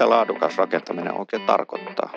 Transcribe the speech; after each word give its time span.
mitä 0.00 0.10
laadukas 0.10 0.58
rakentaminen 0.58 1.18
oikein 1.18 1.42
tarkoittaa. 1.42 2.10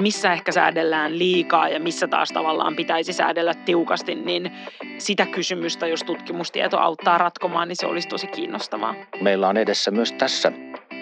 Missä 0.00 0.32
ehkä 0.32 0.52
säädellään 0.52 1.18
liikaa 1.18 1.68
ja 1.68 1.80
missä 1.80 2.08
taas 2.08 2.28
tavallaan 2.28 2.76
pitäisi 2.76 3.12
säädellä 3.12 3.54
tiukasti, 3.54 4.14
niin 4.14 4.52
sitä 4.98 5.26
kysymystä, 5.26 5.86
jos 5.86 6.02
tutkimustieto 6.02 6.78
auttaa 6.78 7.18
ratkomaan, 7.18 7.68
niin 7.68 7.76
se 7.76 7.86
olisi 7.86 8.08
tosi 8.08 8.26
kiinnostavaa. 8.26 8.94
Meillä 9.20 9.48
on 9.48 9.56
edessä 9.56 9.90
myös 9.90 10.12
tässä 10.12 10.52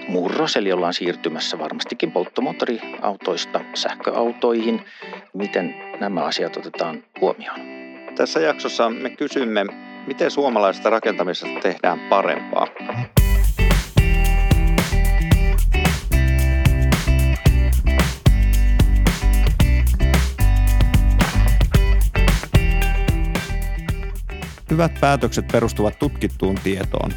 murros, 0.09 0.57
eli 0.57 0.73
ollaan 0.73 0.95
siirtymässä 0.95 1.59
varmastikin 1.59 2.13
polttomoottoriautoista 2.13 3.61
sähköautoihin. 3.75 4.85
Miten 5.33 5.75
nämä 6.01 6.25
asiat 6.25 6.57
otetaan 6.57 7.03
huomioon? 7.21 7.61
Tässä 8.17 8.41
jaksossa 8.41 8.91
me 8.91 9.11
kysymme, 9.11 9.65
miten 10.07 10.31
suomalaisesta 10.31 10.91
rakentamisesta 10.91 11.61
tehdään 11.63 12.01
parempaa. 12.01 12.67
Hyvät 24.71 25.01
päätökset 25.01 25.49
perustuvat 25.53 25.99
tutkittuun 25.99 26.55
tietoon. 26.65 27.13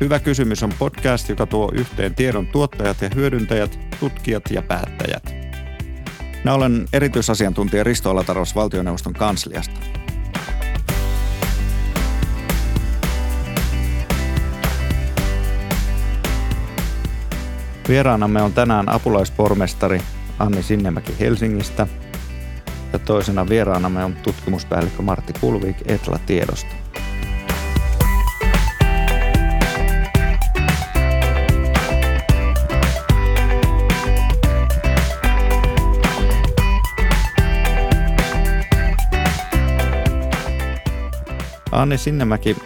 Hyvä 0.00 0.18
kysymys 0.18 0.62
on 0.62 0.72
podcast, 0.78 1.28
joka 1.28 1.46
tuo 1.46 1.72
yhteen 1.74 2.14
tiedon 2.14 2.46
tuottajat 2.46 3.02
ja 3.02 3.10
hyödyntäjät, 3.14 3.78
tutkijat 4.00 4.42
ja 4.50 4.62
päättäjät. 4.62 5.34
Minä 6.44 6.54
olen 6.54 6.86
erityisasiantuntija 6.92 7.84
Risto 7.84 8.10
Alataros 8.10 8.54
valtioneuvoston 8.54 9.12
kansliasta. 9.12 9.80
Vieraanamme 17.88 18.42
on 18.42 18.52
tänään 18.52 18.88
apulaispormestari 18.88 20.02
Anni 20.38 20.62
Sinnemäki 20.62 21.12
Helsingistä 21.20 21.86
ja 22.92 22.98
toisena 22.98 23.48
vieraanamme 23.48 24.04
on 24.04 24.16
tutkimuspäällikkö 24.22 25.02
Martti 25.02 25.32
Kulvik 25.40 25.76
Etla 25.86 26.18
Tiedosta. 26.26 26.74
Anni 41.72 41.98
Sinnemäki, 41.98 42.56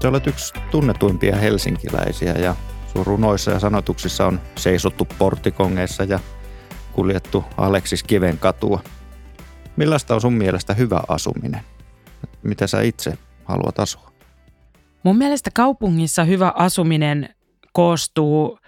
te 0.00 0.08
olet 0.08 0.26
yksi 0.26 0.54
tunnetuimpia 0.70 1.36
helsinkiläisiä 1.36 2.32
ja 2.32 2.54
sun 2.92 3.06
runoissa 3.06 3.50
ja 3.50 3.60
sanotuksissa 3.60 4.26
on 4.26 4.40
seisottu 4.56 5.08
portikongeissa 5.18 6.04
ja 6.04 6.20
kuljettu 6.92 7.44
Aleksis 7.56 8.02
Kiven 8.02 8.38
katua. 8.38 8.82
Millaista 9.76 10.14
on 10.14 10.20
sun 10.20 10.32
mielestä 10.32 10.74
hyvä 10.74 11.02
asuminen? 11.08 11.60
Mitä 12.42 12.66
sä 12.66 12.82
itse 12.82 13.18
haluat 13.44 13.80
asua? 13.80 14.12
Mun 15.02 15.18
mielestä 15.18 15.50
kaupungissa 15.54 16.24
hyvä 16.24 16.52
asuminen 16.56 17.28
koostuu 17.72 18.58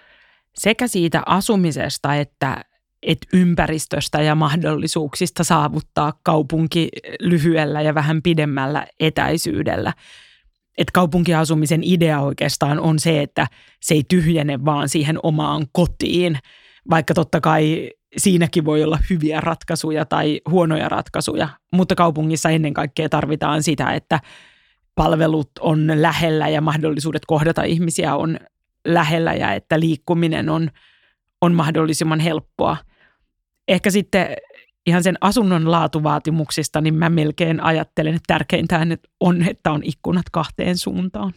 sekä 0.59 0.89
siitä 0.89 1.23
asumisesta 1.27 2.15
että, 2.15 2.65
että 3.03 3.27
ympäristöstä 3.33 4.23
ja 4.23 4.35
mahdollisuuksista 4.35 5.45
saavuttaa 5.45 6.13
kaupunki 6.23 6.89
lyhyellä 7.21 7.83
ja 7.83 7.95
vähän 7.95 8.23
pidemmällä 8.23 8.87
etäisyydellä. 9.01 9.93
Että 10.79 10.93
kaupunkiasumisen 10.93 11.81
idea 11.85 12.21
oikeastaan 12.21 12.81
on 12.81 12.99
se, 12.99 13.23
että 13.23 13.47
se 13.83 13.95
ei 13.95 14.05
tyhjene 14.09 14.65
vaan 14.65 14.89
siihen 14.89 15.19
omaan 15.23 15.67
kotiin, 15.73 16.39
vaikka 16.91 17.15
totta 17.15 17.41
kai 17.41 17.91
siinäkin 18.17 18.65
voi 18.65 18.85
olla 18.85 18.99
hyviä 19.11 19.41
ratkaisuja 19.41 20.05
tai 20.05 20.41
huonoja 20.51 20.89
ratkaisuja, 20.89 21.49
mutta 21.73 21.95
kaupungissa 21.95 22.51
ennen 22.51 22.75
kaikkea 22.75 23.09
tarvitaan 23.09 23.63
sitä, 23.63 23.93
että 23.93 24.21
palvelut 24.95 25.51
on 25.61 25.93
lähellä 25.95 26.49
ja 26.49 26.61
mahdollisuudet 26.61 27.23
kohdata 27.27 27.63
ihmisiä 27.63 28.17
on 28.17 28.39
lähellä 28.87 29.35
ja 29.35 29.53
että 29.53 29.81
liikkuminen 29.81 30.49
on, 30.49 30.71
on 31.41 31.55
mahdollisimman 31.55 32.21
helppoa. 32.21 32.77
Ehkä 33.69 33.91
sitten 33.91 34.27
ihan 34.87 35.03
sen 35.03 35.17
asunnon 35.21 35.71
laatuvaatimuksista, 35.71 36.81
niin 36.81 36.95
mä 36.95 37.09
melkein 37.09 37.61
ajattelen, 37.61 38.15
että 38.15 38.35
tärkeintä 38.35 38.87
on, 39.21 39.43
että 39.43 39.71
on 39.71 39.81
ikkunat 39.85 40.27
kahteen 40.33 40.77
suuntaan. 40.77 41.33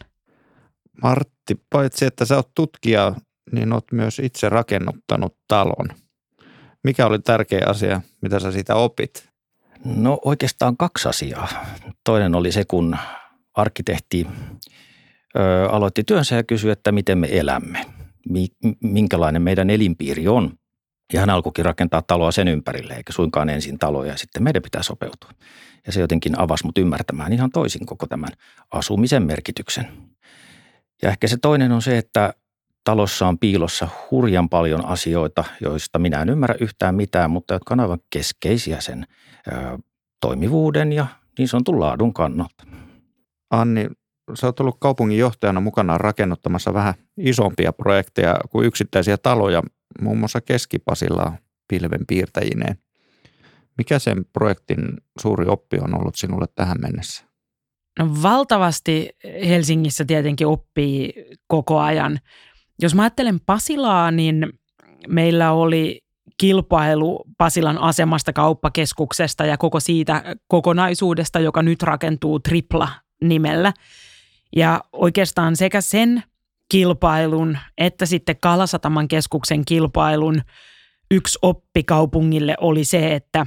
Martti, 1.02 1.54
paitsi 1.70 2.04
että 2.04 2.24
sä 2.24 2.36
oot 2.36 2.50
tutkija, 2.54 3.14
niin 3.52 3.72
oot 3.72 3.92
myös 3.92 4.18
itse 4.18 4.48
rakennuttanut 4.48 5.36
talon. 5.48 5.88
Mikä 6.84 7.06
oli 7.06 7.18
tärkeä 7.18 7.66
asia, 7.66 8.00
mitä 8.20 8.40
sä 8.40 8.52
siitä 8.52 8.74
opit? 8.74 9.28
No 9.84 10.18
oikeastaan 10.24 10.76
kaksi 10.76 11.08
asiaa. 11.08 11.48
Toinen 12.04 12.34
oli 12.34 12.52
se, 12.52 12.64
kun 12.64 12.96
arkkitehti 13.54 14.26
ö, 15.36 15.68
aloitti 15.70 16.04
työnsä 16.04 16.36
ja 16.36 16.42
kysyi, 16.42 16.70
että 16.70 16.92
miten 16.92 17.18
me 17.18 17.28
elämme, 17.30 17.86
minkälainen 18.80 19.42
meidän 19.42 19.70
elinpiiri 19.70 20.28
on. 20.28 20.52
Ja 21.12 21.20
hän 21.20 21.30
alkoikin 21.30 21.64
rakentaa 21.64 22.02
taloa 22.02 22.32
sen 22.32 22.48
ympärille, 22.48 22.94
eikä 22.94 23.12
suinkaan 23.12 23.48
ensin 23.48 23.78
taloja 23.78 24.12
ja 24.12 24.18
sitten 24.18 24.42
meidän 24.42 24.62
pitää 24.62 24.82
sopeutua. 24.82 25.30
Ja 25.86 25.92
se 25.92 26.00
jotenkin 26.00 26.38
avasi 26.38 26.66
mut 26.66 26.78
ymmärtämään 26.78 27.32
ihan 27.32 27.50
toisin 27.50 27.86
koko 27.86 28.06
tämän 28.06 28.30
asumisen 28.70 29.22
merkityksen. 29.22 29.88
Ja 31.02 31.10
ehkä 31.10 31.28
se 31.28 31.36
toinen 31.36 31.72
on 31.72 31.82
se, 31.82 31.98
että 31.98 32.34
talossa 32.84 33.28
on 33.28 33.38
piilossa 33.38 33.88
hurjan 34.10 34.48
paljon 34.48 34.84
asioita, 34.84 35.44
joista 35.60 35.98
minä 35.98 36.22
en 36.22 36.28
ymmärrä 36.28 36.54
yhtään 36.60 36.94
mitään, 36.94 37.30
mutta 37.30 37.54
jotka 37.54 37.74
on 37.74 37.80
aivan 37.80 37.98
keskeisiä 38.10 38.80
sen 38.80 39.06
ö, 39.48 39.78
toimivuuden 40.20 40.92
ja 40.92 41.06
niin 41.38 41.48
sanotun 41.48 41.80
laadun 41.80 42.14
kannalta. 42.14 42.64
Anni, 43.50 43.88
sä 44.34 44.46
oot 44.46 44.60
ollut 44.60 44.76
kaupunginjohtajana 44.80 45.60
mukana 45.60 45.98
rakennuttamassa 45.98 46.74
vähän 46.74 46.94
isompia 47.16 47.72
projekteja 47.72 48.36
kuin 48.50 48.66
yksittäisiä 48.66 49.16
taloja, 49.18 49.62
muun 50.00 50.18
muassa 50.18 50.40
Keskipasilla 50.40 51.32
pilvenpiirtäjineen. 51.68 52.76
Mikä 53.78 53.98
sen 53.98 54.24
projektin 54.32 54.78
suuri 55.20 55.46
oppi 55.48 55.78
on 55.78 56.00
ollut 56.00 56.14
sinulle 56.14 56.46
tähän 56.54 56.76
mennessä? 56.80 57.24
No 57.98 58.08
valtavasti 58.22 59.10
Helsingissä 59.48 60.04
tietenkin 60.04 60.46
oppii 60.46 61.12
koko 61.46 61.78
ajan. 61.78 62.18
Jos 62.82 62.94
mä 62.94 63.02
ajattelen 63.02 63.40
Pasilaa, 63.40 64.10
niin 64.10 64.48
meillä 65.08 65.52
oli 65.52 66.00
kilpailu 66.38 67.24
Pasilan 67.38 67.78
asemasta 67.78 68.32
kauppakeskuksesta 68.32 69.46
ja 69.46 69.56
koko 69.56 69.80
siitä 69.80 70.36
kokonaisuudesta, 70.48 71.40
joka 71.40 71.62
nyt 71.62 71.82
rakentuu 71.82 72.40
Tripla 72.40 72.88
nimellä. 73.24 73.72
Ja 74.56 74.80
oikeastaan 74.92 75.56
sekä 75.56 75.80
sen 75.80 76.22
kilpailun 76.68 77.58
että 77.78 78.06
sitten 78.06 78.36
Kalasataman 78.40 79.08
keskuksen 79.08 79.64
kilpailun 79.64 80.42
yksi 81.10 81.38
oppi 81.42 81.82
kaupungille 81.82 82.54
oli 82.60 82.84
se, 82.84 83.14
että 83.14 83.46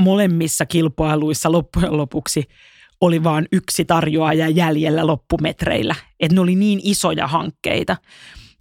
molemmissa 0.00 0.66
kilpailuissa 0.66 1.52
loppujen 1.52 1.96
lopuksi 1.96 2.44
oli 3.00 3.24
vain 3.24 3.48
yksi 3.52 3.84
tarjoaja 3.84 4.48
jäljellä 4.48 5.06
loppumetreillä. 5.06 5.94
Että 6.20 6.34
ne 6.34 6.40
oli 6.40 6.54
niin 6.54 6.80
isoja 6.82 7.26
hankkeita. 7.26 7.96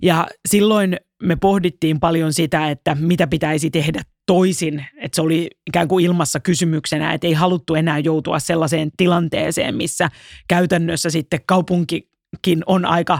Ja 0.02 0.28
silloin 0.50 0.98
me 1.24 1.36
pohdittiin 1.36 2.00
paljon 2.00 2.34
sitä, 2.34 2.70
että 2.70 2.96
mitä 2.96 3.28
pitäisi 3.28 3.70
tehdä 3.70 4.02
toisin. 4.26 4.86
Että 4.98 5.16
se 5.16 5.22
oli 5.22 5.50
ikään 5.68 5.88
kuin 5.88 6.06
ilmassa 6.06 6.40
kysymyksenä, 6.40 7.14
että 7.14 7.28
ei 7.28 7.34
haluttu 7.34 7.76
enää 7.76 8.00
joutua 8.00 8.40
sellaiseen 8.40 8.92
tilanteeseen, 8.98 9.76
missä 9.76 10.10
käytännössä 10.48 11.10
sitten 11.10 11.40
kaupunkikin 11.46 12.64
on 12.66 12.86
aika 12.86 13.20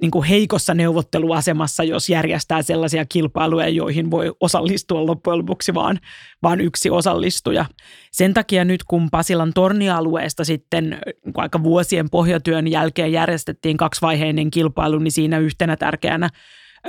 niin 0.00 0.10
kuin 0.10 0.24
heikossa 0.24 0.74
neuvotteluasemassa, 0.74 1.84
jos 1.84 2.08
järjestää 2.08 2.62
sellaisia 2.62 3.04
kilpailuja, 3.08 3.68
joihin 3.68 4.10
voi 4.10 4.32
osallistua 4.40 5.06
loppujen 5.06 5.38
lopuksi 5.38 5.74
vaan, 5.74 5.98
vaan 6.42 6.60
yksi 6.60 6.90
osallistuja. 6.90 7.64
Sen 8.12 8.34
takia 8.34 8.64
nyt, 8.64 8.84
kun 8.84 9.10
Pasilan 9.10 9.52
tornialueesta 9.54 10.44
sitten 10.44 10.98
aika 11.34 11.62
vuosien 11.62 12.10
pohjatyön 12.10 12.68
jälkeen 12.68 13.12
järjestettiin 13.12 13.76
kaksivaiheinen 13.76 14.50
kilpailu, 14.50 14.98
niin 14.98 15.12
siinä 15.12 15.38
yhtenä 15.38 15.76
tärkeänä 15.76 16.28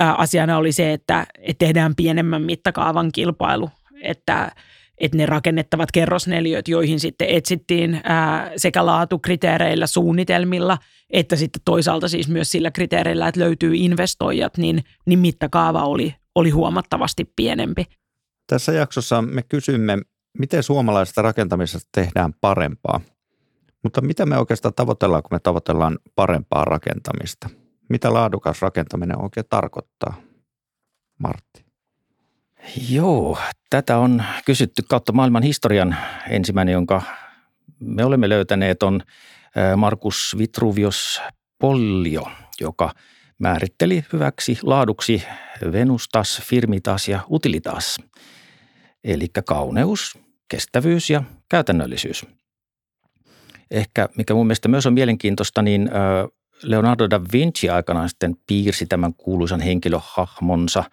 asiana 0.00 0.58
oli 0.58 0.72
se, 0.72 0.92
että, 0.92 1.26
että 1.38 1.66
tehdään 1.66 1.94
pienemmän 1.94 2.42
mittakaavan 2.42 3.12
kilpailu, 3.12 3.70
että 4.02 4.52
että 5.00 5.16
ne 5.16 5.26
rakennettavat 5.26 5.92
kerrosneliöt, 5.92 6.68
joihin 6.68 7.00
sitten 7.00 7.28
etsittiin 7.28 8.00
ää, 8.04 8.52
sekä 8.56 8.86
laatukriteereillä, 8.86 9.86
suunnitelmilla, 9.86 10.78
että 11.10 11.36
sitten 11.36 11.62
toisaalta 11.64 12.08
siis 12.08 12.28
myös 12.28 12.50
sillä 12.50 12.70
kriteereillä, 12.70 13.28
että 13.28 13.40
löytyy 13.40 13.74
investoijat, 13.74 14.56
niin, 14.56 14.84
niin 15.06 15.18
mittakaava 15.18 15.84
oli, 15.84 16.14
oli 16.34 16.50
huomattavasti 16.50 17.32
pienempi. 17.36 17.84
Tässä 18.46 18.72
jaksossa 18.72 19.22
me 19.22 19.42
kysymme, 19.42 19.98
miten 20.38 20.62
suomalaisesta 20.62 21.22
rakentamisesta 21.22 21.88
tehdään 21.94 22.34
parempaa. 22.40 23.00
Mutta 23.82 24.00
mitä 24.00 24.26
me 24.26 24.38
oikeastaan 24.38 24.74
tavoitellaan, 24.74 25.22
kun 25.22 25.34
me 25.34 25.40
tavoitellaan 25.40 25.98
parempaa 26.14 26.64
rakentamista? 26.64 27.48
Mitä 27.88 28.12
laadukas 28.12 28.62
rakentaminen 28.62 29.22
oikein 29.22 29.46
tarkoittaa? 29.50 30.14
Martti? 31.18 31.64
Joo, 32.90 33.38
tätä 33.70 33.98
on 33.98 34.22
kysytty 34.44 34.82
kautta 34.88 35.12
maailman 35.12 35.42
historian. 35.42 35.96
Ensimmäinen, 36.28 36.72
jonka 36.72 37.02
me 37.80 38.04
olemme 38.04 38.28
löytäneet, 38.28 38.82
on 38.82 39.02
Markus 39.76 40.36
Vitruvius 40.38 41.20
Pollio, 41.60 42.30
joka 42.60 42.94
määritteli 43.38 44.04
hyväksi 44.12 44.58
laaduksi 44.62 45.22
venustas, 45.72 46.42
firmitas 46.44 47.08
ja 47.08 47.20
utilitas, 47.30 48.00
eli 49.04 49.26
kauneus, 49.46 50.18
kestävyys 50.48 51.10
ja 51.10 51.22
käytännöllisyys. 51.48 52.26
Ehkä, 53.70 54.08
mikä 54.16 54.34
mun 54.34 54.46
mielestä 54.46 54.68
myös 54.68 54.86
on 54.86 54.94
mielenkiintoista, 54.94 55.62
niin 55.62 55.90
Leonardo 56.62 57.10
da 57.10 57.20
Vinci 57.32 57.70
aikanaan 57.70 58.08
sitten 58.08 58.36
piirsi 58.46 58.86
tämän 58.86 59.14
kuuluisan 59.14 59.60
henkilöhahmonsa, 59.60 60.84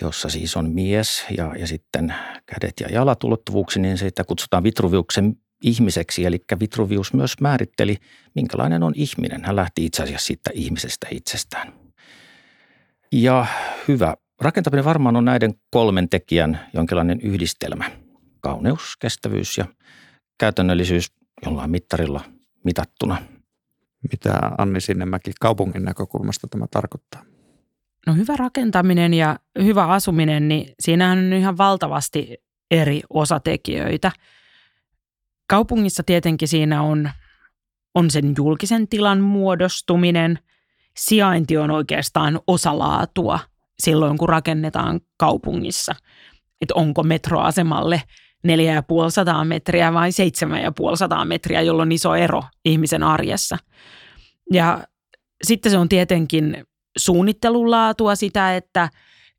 jossa 0.00 0.28
siis 0.28 0.56
on 0.56 0.70
mies 0.70 1.24
ja, 1.36 1.52
ja 1.58 1.66
sitten 1.66 2.14
kädet 2.46 2.74
ja 2.80 2.88
jalat 2.88 3.24
ulottuvuuksi, 3.24 3.80
niin 3.80 3.98
sitä 3.98 4.24
kutsutaan 4.24 4.62
Vitruviuksen 4.62 5.36
ihmiseksi. 5.64 6.24
Eli 6.24 6.44
Vitruvius 6.60 7.12
myös 7.12 7.40
määritteli, 7.40 7.96
minkälainen 8.34 8.82
on 8.82 8.92
ihminen. 8.96 9.44
Hän 9.44 9.56
lähti 9.56 9.84
itse 9.84 10.02
asiassa 10.02 10.26
siitä 10.26 10.50
ihmisestä 10.54 11.06
itsestään. 11.10 11.72
Ja 13.12 13.46
hyvä 13.88 14.16
rakentaminen 14.40 14.84
varmaan 14.84 15.16
on 15.16 15.24
näiden 15.24 15.54
kolmen 15.70 16.08
tekijän 16.08 16.60
jonkinlainen 16.74 17.20
yhdistelmä. 17.20 17.90
Kauneus, 18.40 18.96
kestävyys 18.96 19.58
ja 19.58 19.64
käytännöllisyys 20.38 21.12
jollain 21.46 21.70
mittarilla 21.70 22.20
mitattuna. 22.64 23.16
Mitä 24.12 24.32
Anni 24.58 24.80
Sinnemäki 24.80 25.32
kaupungin 25.40 25.84
näkökulmasta 25.84 26.46
tämä 26.48 26.66
tarkoittaa? 26.70 27.24
No 28.06 28.14
hyvä 28.14 28.36
rakentaminen 28.36 29.14
ja 29.14 29.38
hyvä 29.62 29.86
asuminen, 29.86 30.48
niin 30.48 30.74
siinähän 30.80 31.18
on 31.18 31.32
ihan 31.32 31.58
valtavasti 31.58 32.36
eri 32.70 33.02
osatekijöitä. 33.10 34.12
Kaupungissa 35.46 36.02
tietenkin 36.02 36.48
siinä 36.48 36.82
on, 36.82 37.10
on 37.94 38.10
sen 38.10 38.34
julkisen 38.36 38.88
tilan 38.88 39.20
muodostuminen. 39.20 40.38
Sijainti 40.96 41.56
on 41.56 41.70
oikeastaan 41.70 42.40
osalaatua 42.46 43.38
silloin, 43.78 44.18
kun 44.18 44.28
rakennetaan 44.28 45.00
kaupungissa. 45.18 45.94
Että 46.60 46.74
onko 46.74 47.02
metroasemalle 47.02 48.02
4500 48.44 49.44
metriä 49.44 49.92
vai 49.92 50.12
7500 50.12 51.24
metriä, 51.24 51.62
jolloin 51.62 51.86
on 51.86 51.92
iso 51.92 52.14
ero 52.14 52.42
ihmisen 52.64 53.02
arjessa. 53.02 53.58
Ja 54.52 54.84
sitten 55.44 55.72
se 55.72 55.78
on 55.78 55.88
tietenkin 55.88 56.64
suunnittelun 56.98 57.70
laatua 57.70 58.14
sitä, 58.14 58.56
että, 58.56 58.88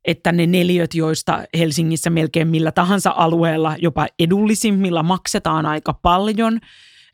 että 0.06 0.32
ne 0.32 0.46
neliöt, 0.46 0.94
joista 0.94 1.44
Helsingissä 1.58 2.10
melkein 2.10 2.48
millä 2.48 2.72
tahansa 2.72 3.14
alueella 3.16 3.76
jopa 3.78 4.06
edullisimmilla 4.18 5.02
maksetaan 5.02 5.66
aika 5.66 5.92
paljon, 5.92 6.60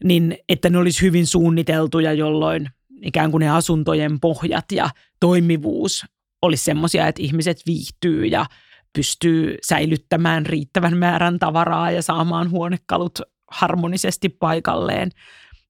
niin 0.04 0.38
että 0.48 0.70
ne 0.70 0.78
olisi 0.78 1.02
hyvin 1.02 1.26
suunniteltuja, 1.26 2.12
jolloin 2.12 2.68
ikään 3.02 3.30
kuin 3.30 3.40
ne 3.40 3.50
asuntojen 3.50 4.20
pohjat 4.20 4.72
ja 4.72 4.90
toimivuus 5.20 6.06
olisi 6.42 6.64
semmoisia, 6.64 7.06
että 7.06 7.22
ihmiset 7.22 7.62
viihtyy 7.66 8.26
ja 8.26 8.46
pystyy 8.92 9.56
säilyttämään 9.62 10.46
riittävän 10.46 10.96
määrän 10.96 11.38
tavaraa 11.38 11.90
ja 11.90 12.02
saamaan 12.02 12.50
huonekalut 12.50 13.18
harmonisesti 13.50 14.28
paikalleen. 14.28 15.10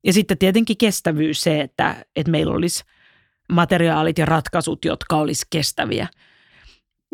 Ja 0.05 0.13
sitten 0.13 0.39
tietenkin 0.39 0.77
kestävyys 0.77 1.41
se, 1.41 1.61
että, 1.61 2.05
että 2.17 2.31
meillä 2.31 2.55
olisi 2.55 2.85
materiaalit 3.53 4.19
ja 4.19 4.27
ratkaisut, 4.27 4.85
jotka 4.85 5.17
olisi 5.17 5.47
kestäviä. 5.51 6.09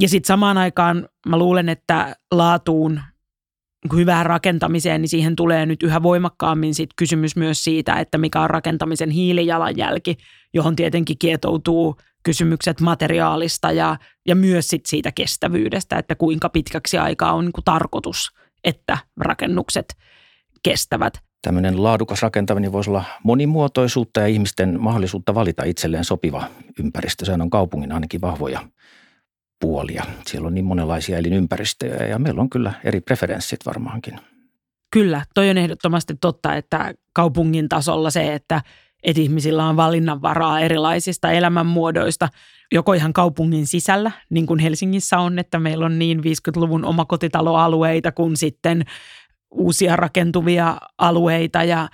Ja 0.01 0.09
sitten 0.09 0.27
samaan 0.27 0.59
aikaan 0.59 1.09
mä 1.29 1.39
luulen, 1.39 1.69
että 1.69 2.17
laatuun 2.33 3.01
hyvään 3.97 4.27
rakentamiseen, 4.27 5.01
niin 5.01 5.09
siihen 5.09 5.37
tulee 5.37 5.67
nyt 5.67 5.83
yhä 5.83 6.03
voimakkaammin 6.03 6.75
sit 6.75 6.91
kysymys 6.97 7.37
myös 7.37 7.65
siitä, 7.65 7.95
että 7.95 8.19
mikä 8.19 8.41
on 8.41 8.51
rakentamisen 8.51 9.11
hiilijalanjälki, 9.11 10.17
johon 10.55 10.77
tietenkin 10.77 11.19
kietoutuu 11.19 11.97
kysymykset 12.23 12.81
materiaalista 12.81 13.73
ja, 13.73 13.97
ja 14.27 14.35
myös 14.35 14.69
sit 14.69 14.87
siitä 14.87 15.13
kestävyydestä, 15.13 15.99
että 15.99 16.15
kuinka 16.15 16.49
pitkäksi 16.49 16.99
aikaa 16.99 17.33
on 17.33 17.45
niin 17.45 17.65
tarkoitus, 17.65 18.29
että 18.65 18.99
rakennukset 19.17 19.87
kestävät. 20.63 21.19
Tämmöinen 21.43 21.83
laadukas 21.83 22.23
rakentaminen 22.23 22.73
voisi 22.73 22.91
olla 22.91 23.05
monimuotoisuutta 23.25 24.21
ja 24.21 24.27
ihmisten 24.27 24.81
mahdollisuutta 24.81 25.35
valita 25.35 25.65
itselleen 25.65 26.05
sopiva 26.05 26.45
ympäristö. 26.79 27.25
Sehän 27.25 27.41
on 27.41 27.51
kaupungin 27.51 27.93
ainakin 27.93 28.21
vahvoja 28.21 28.61
puolia. 29.61 30.05
Siellä 30.27 30.47
on 30.47 30.55
niin 30.55 30.65
monenlaisia 30.65 31.19
elinympäristöjä 31.19 32.07
ja 32.07 32.19
meillä 32.19 32.41
on 32.41 32.51
kyllä 32.51 32.73
eri 32.85 33.01
preferenssit 33.01 33.67
varmaankin. 33.67 34.21
Kyllä, 34.91 35.25
toi 35.35 35.51
on 35.51 35.59
ehdottomasti 35.59 36.15
totta, 36.21 36.55
että 36.55 36.95
kaupungin 37.13 37.69
tasolla 37.69 38.11
se, 38.11 38.35
että, 38.35 38.63
että 39.03 39.23
ihmisillä 39.23 39.65
on 39.65 39.77
valinnanvaraa 39.77 40.61
erilaisista 40.61 41.33
elämänmuodoista, 41.33 42.29
joko 42.73 42.93
ihan 42.93 43.13
kaupungin 43.13 43.67
sisällä, 43.67 44.11
niin 44.31 44.47
kuin 44.47 44.61
Helsingissä 44.61 45.19
on, 45.19 45.39
että 45.39 45.59
meillä 45.59 45.87
on 45.87 45.99
niin 45.99 46.19
50-luvun 46.19 46.85
omakotitaloalueita 46.85 48.13
kuin 48.13 48.37
sitten 48.37 48.85
uusia 49.51 49.97
rakentuvia 49.97 50.77
alueita 50.99 51.65
ja 51.65 51.89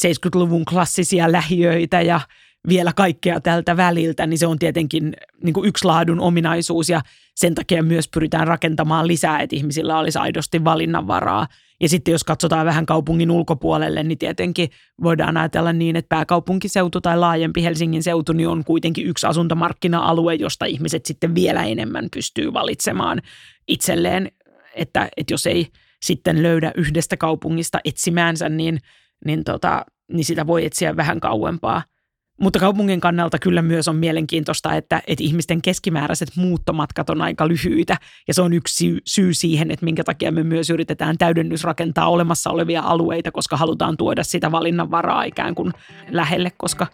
70-luvun 0.00 0.64
klassisia 0.64 1.32
lähiöitä 1.32 2.00
ja 2.00 2.20
vielä 2.68 2.92
kaikkea 2.96 3.40
tältä 3.40 3.76
väliltä, 3.76 4.26
niin 4.26 4.38
se 4.38 4.46
on 4.46 4.58
tietenkin 4.58 5.16
niin 5.42 5.52
kuin 5.52 5.68
yksi 5.68 5.84
laadun 5.84 6.20
ominaisuus 6.20 6.88
ja 6.88 7.00
sen 7.34 7.54
takia 7.54 7.82
myös 7.82 8.08
pyritään 8.08 8.46
rakentamaan 8.46 9.06
lisää, 9.06 9.40
että 9.40 9.56
ihmisillä 9.56 9.98
olisi 9.98 10.18
aidosti 10.18 10.64
valinnanvaraa. 10.64 11.46
Ja 11.80 11.88
sitten 11.88 12.12
jos 12.12 12.24
katsotaan 12.24 12.66
vähän 12.66 12.86
kaupungin 12.86 13.30
ulkopuolelle, 13.30 14.02
niin 14.02 14.18
tietenkin 14.18 14.68
voidaan 15.02 15.36
ajatella 15.36 15.72
niin, 15.72 15.96
että 15.96 16.08
pääkaupunkiseutu 16.08 17.00
tai 17.00 17.18
laajempi 17.18 17.62
Helsingin 17.62 18.02
seutu 18.02 18.32
niin 18.32 18.48
on 18.48 18.64
kuitenkin 18.64 19.06
yksi 19.06 19.26
asuntomarkkina-alue, 19.26 20.34
josta 20.34 20.64
ihmiset 20.64 21.06
sitten 21.06 21.34
vielä 21.34 21.64
enemmän 21.64 22.08
pystyy 22.14 22.52
valitsemaan 22.52 23.22
itselleen, 23.68 24.30
että, 24.74 25.08
että 25.16 25.34
jos 25.34 25.46
ei 25.46 25.66
sitten 26.02 26.42
löydä 26.42 26.72
yhdestä 26.76 27.16
kaupungista 27.16 27.78
etsimäänsä, 27.84 28.48
niin, 28.48 28.78
niin, 29.24 29.44
tota, 29.44 29.86
niin 30.12 30.24
sitä 30.24 30.46
voi 30.46 30.64
etsiä 30.64 30.96
vähän 30.96 31.20
kauempaa– 31.20 31.82
mutta 32.40 32.58
kaupungin 32.58 33.00
kannalta 33.00 33.38
kyllä 33.38 33.62
myös 33.62 33.88
on 33.88 33.96
mielenkiintoista, 33.96 34.74
että, 34.74 35.02
että 35.06 35.24
ihmisten 35.24 35.62
keskimääräiset 35.62 36.28
muuttomatkat 36.36 37.10
on 37.10 37.22
aika 37.22 37.48
lyhyitä. 37.48 37.96
Ja 38.28 38.34
se 38.34 38.42
on 38.42 38.52
yksi 38.52 39.00
syy, 39.06 39.34
siihen, 39.34 39.70
että 39.70 39.84
minkä 39.84 40.04
takia 40.04 40.32
me 40.32 40.42
myös 40.42 40.70
yritetään 40.70 41.18
täydennysrakentaa 41.18 42.10
olemassa 42.10 42.50
olevia 42.50 42.82
alueita, 42.82 43.32
koska 43.32 43.56
halutaan 43.56 43.96
tuoda 43.96 44.24
sitä 44.24 44.52
valinnanvaraa 44.52 45.24
ikään 45.24 45.54
kuin 45.54 45.72
lähelle, 46.10 46.52
koska 46.56 46.86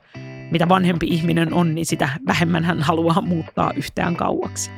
mitä 0.51 0.69
vanhempi 0.69 1.07
ihminen 1.07 1.55
on, 1.55 1.75
niin 1.75 1.87
sitä 1.87 2.09
vähemmän 2.27 2.65
hän 2.65 2.83
haluaa 2.83 3.21
muuttaa 3.21 3.73
yhtään 3.77 4.17
kauaksi. 4.17 4.71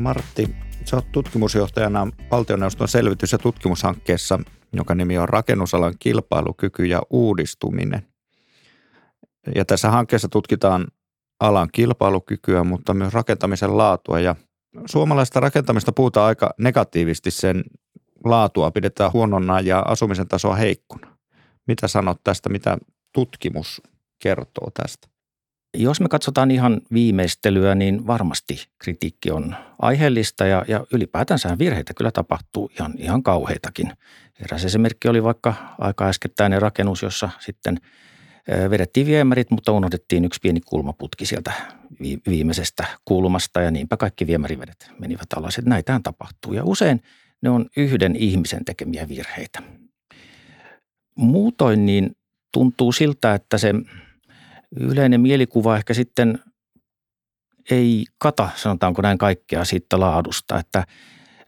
Martti, 0.00 0.54
sä 0.84 0.96
oot 0.96 1.12
tutkimusjohtajana 1.12 2.08
valtioneuvoston 2.30 2.88
selvitys- 2.88 3.32
ja 3.32 3.38
tutkimushankkeessa, 3.38 4.40
joka 4.72 4.94
nimi 4.94 5.18
on 5.18 5.28
Rakennusalan 5.28 5.94
kilpailukyky 5.98 6.84
ja 6.84 7.02
uudistuminen. 7.10 8.06
Ja 9.54 9.64
tässä 9.64 9.90
hankkeessa 9.90 10.28
tutkitaan 10.28 10.86
alan 11.40 11.68
kilpailukykyä, 11.72 12.64
mutta 12.64 12.94
myös 12.94 13.12
rakentamisen 13.12 13.76
laatua. 13.76 14.20
Ja 14.20 14.36
suomalaista 14.86 15.40
rakentamista 15.40 15.92
puhutaan 15.92 16.26
aika 16.26 16.54
negatiivisesti, 16.58 17.30
sen 17.30 17.64
laatua 18.24 18.70
pidetään 18.70 19.12
huonona 19.12 19.60
ja 19.60 19.78
asumisen 19.80 20.28
tasoa 20.28 20.54
heikkona. 20.54 21.16
Mitä 21.66 21.88
sanot 21.88 22.20
tästä, 22.24 22.48
mitä 22.48 22.78
tutkimus 23.12 23.82
kertoo 24.22 24.68
tästä? 24.74 25.08
Jos 25.74 26.00
me 26.00 26.08
katsotaan 26.08 26.50
ihan 26.50 26.80
viimeistelyä, 26.92 27.74
niin 27.74 28.06
varmasti 28.06 28.66
kritiikki 28.78 29.30
on 29.30 29.56
aiheellista 29.78 30.46
ja, 30.46 30.64
ja 30.68 30.86
ylipäätänsä 30.92 31.58
virheitä 31.58 31.94
kyllä 31.94 32.10
tapahtuu 32.10 32.70
ihan, 32.78 32.94
ihan 32.98 33.22
kauheitakin. 33.22 33.92
Eräs 34.44 34.64
esimerkki 34.64 35.08
oli 35.08 35.22
vaikka 35.22 35.54
aika 35.78 36.08
äskettäinen 36.08 36.62
rakennus, 36.62 37.02
jossa 37.02 37.30
sitten 37.40 37.76
vedettiin 38.70 39.06
viemärit, 39.06 39.50
mutta 39.50 39.72
unohdettiin 39.72 40.24
yksi 40.24 40.40
pieni 40.42 40.60
kulmaputki 40.60 41.26
sieltä 41.26 41.52
viimeisestä 42.26 42.86
kulmasta 43.04 43.60
ja 43.60 43.70
niinpä 43.70 43.96
kaikki 43.96 44.26
viemärivedet 44.26 44.90
menivät 44.98 45.32
alas. 45.36 45.58
Että 45.58 45.70
näitähän 45.70 46.02
tapahtuu 46.02 46.52
ja 46.52 46.64
usein 46.64 47.02
ne 47.42 47.50
on 47.50 47.66
yhden 47.76 48.16
ihmisen 48.16 48.64
tekemiä 48.64 49.08
virheitä. 49.08 49.62
Muutoin 51.14 51.86
niin 51.86 52.16
tuntuu 52.52 52.92
siltä, 52.92 53.34
että 53.34 53.58
se– 53.58 53.74
yleinen 54.76 55.20
mielikuva 55.20 55.76
ehkä 55.76 55.94
sitten 55.94 56.38
ei 57.70 58.04
kata, 58.18 58.48
sanotaanko 58.54 59.02
näin 59.02 59.18
kaikkea 59.18 59.64
siitä 59.64 60.00
laadusta, 60.00 60.58
että 60.58 60.84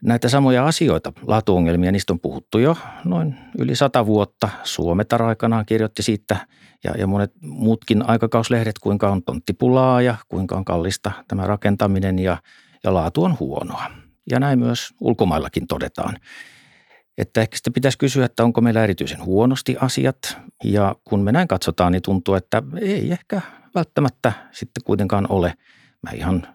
Näitä 0.03 0.29
samoja 0.29 0.67
asioita, 0.67 1.13
laatuongelmia, 1.27 1.91
niistä 1.91 2.13
on 2.13 2.19
puhuttu 2.19 2.59
jo 2.59 2.77
noin 3.05 3.35
yli 3.57 3.75
sata 3.75 4.05
vuotta. 4.05 4.49
Suometar 4.63 5.23
aikanaan 5.23 5.65
kirjoitti 5.65 6.03
siitä 6.03 6.47
ja, 6.83 6.91
ja 6.97 7.07
monet 7.07 7.31
muutkin 7.41 8.09
aikakauslehdet, 8.09 8.79
kuinka 8.79 9.11
on 9.11 9.23
tonttipulaa 9.23 10.01
ja 10.01 10.15
kuinka 10.29 10.55
on 10.55 10.65
kallista 10.65 11.11
tämä 11.27 11.47
rakentaminen 11.47 12.19
ja, 12.19 12.37
ja 12.83 12.93
laatu 12.93 13.23
on 13.23 13.37
huonoa. 13.39 13.85
Ja 14.29 14.39
näin 14.39 14.59
myös 14.59 14.93
ulkomaillakin 14.99 15.67
todetaan. 15.67 16.15
Että 17.17 17.41
ehkä 17.41 17.57
sitten 17.57 17.73
pitäisi 17.73 17.97
kysyä, 17.97 18.25
että 18.25 18.43
onko 18.43 18.61
meillä 18.61 18.83
erityisen 18.83 19.25
huonosti 19.25 19.75
asiat. 19.81 20.37
Ja 20.63 20.95
kun 21.03 21.19
me 21.19 21.31
näin 21.31 21.47
katsotaan, 21.47 21.91
niin 21.91 22.01
tuntuu, 22.01 22.35
että 22.35 22.63
ei 22.81 23.11
ehkä 23.11 23.41
välttämättä 23.75 24.33
sitten 24.51 24.83
kuitenkaan 24.83 25.25
ole. 25.29 25.53
Mä 26.01 26.11
ihan 26.11 26.47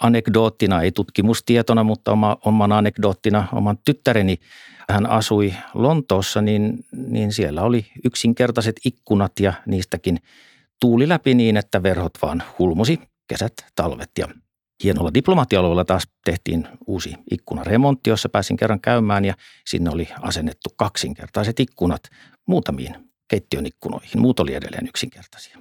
anekdoottina, 0.00 0.82
ei 0.82 0.92
tutkimustietona, 0.92 1.84
mutta 1.84 2.12
oma, 2.12 2.36
oman 2.44 2.72
anekdoottina, 2.72 3.48
oman 3.52 3.78
tyttäreni, 3.84 4.38
hän 4.90 5.06
asui 5.06 5.54
Lontoossa, 5.74 6.42
niin, 6.42 6.84
niin 6.92 7.32
siellä 7.32 7.62
oli 7.62 7.86
yksinkertaiset 8.04 8.76
ikkunat 8.84 9.32
ja 9.40 9.52
niistäkin 9.66 10.18
tuuli 10.80 11.08
läpi 11.08 11.34
niin, 11.34 11.56
että 11.56 11.82
verhot 11.82 12.12
vaan 12.22 12.42
hulmusi 12.58 13.00
kesät, 13.28 13.54
talvet 13.76 14.10
ja 14.18 14.28
hienolla 14.84 15.14
diplomaattialueella 15.14 15.84
taas 15.84 16.08
tehtiin 16.24 16.68
uusi 16.86 17.14
ikkunaremontti, 17.30 18.10
jossa 18.10 18.28
pääsin 18.28 18.56
kerran 18.56 18.80
käymään 18.80 19.24
ja 19.24 19.34
sinne 19.66 19.90
oli 19.90 20.08
asennettu 20.20 20.70
kaksinkertaiset 20.76 21.60
ikkunat 21.60 22.02
muutamiin 22.46 23.10
keittiön 23.28 23.66
ikkunoihin. 23.66 24.20
Muut 24.20 24.40
oli 24.40 24.54
edelleen 24.54 24.86
yksinkertaisia. 24.86 25.58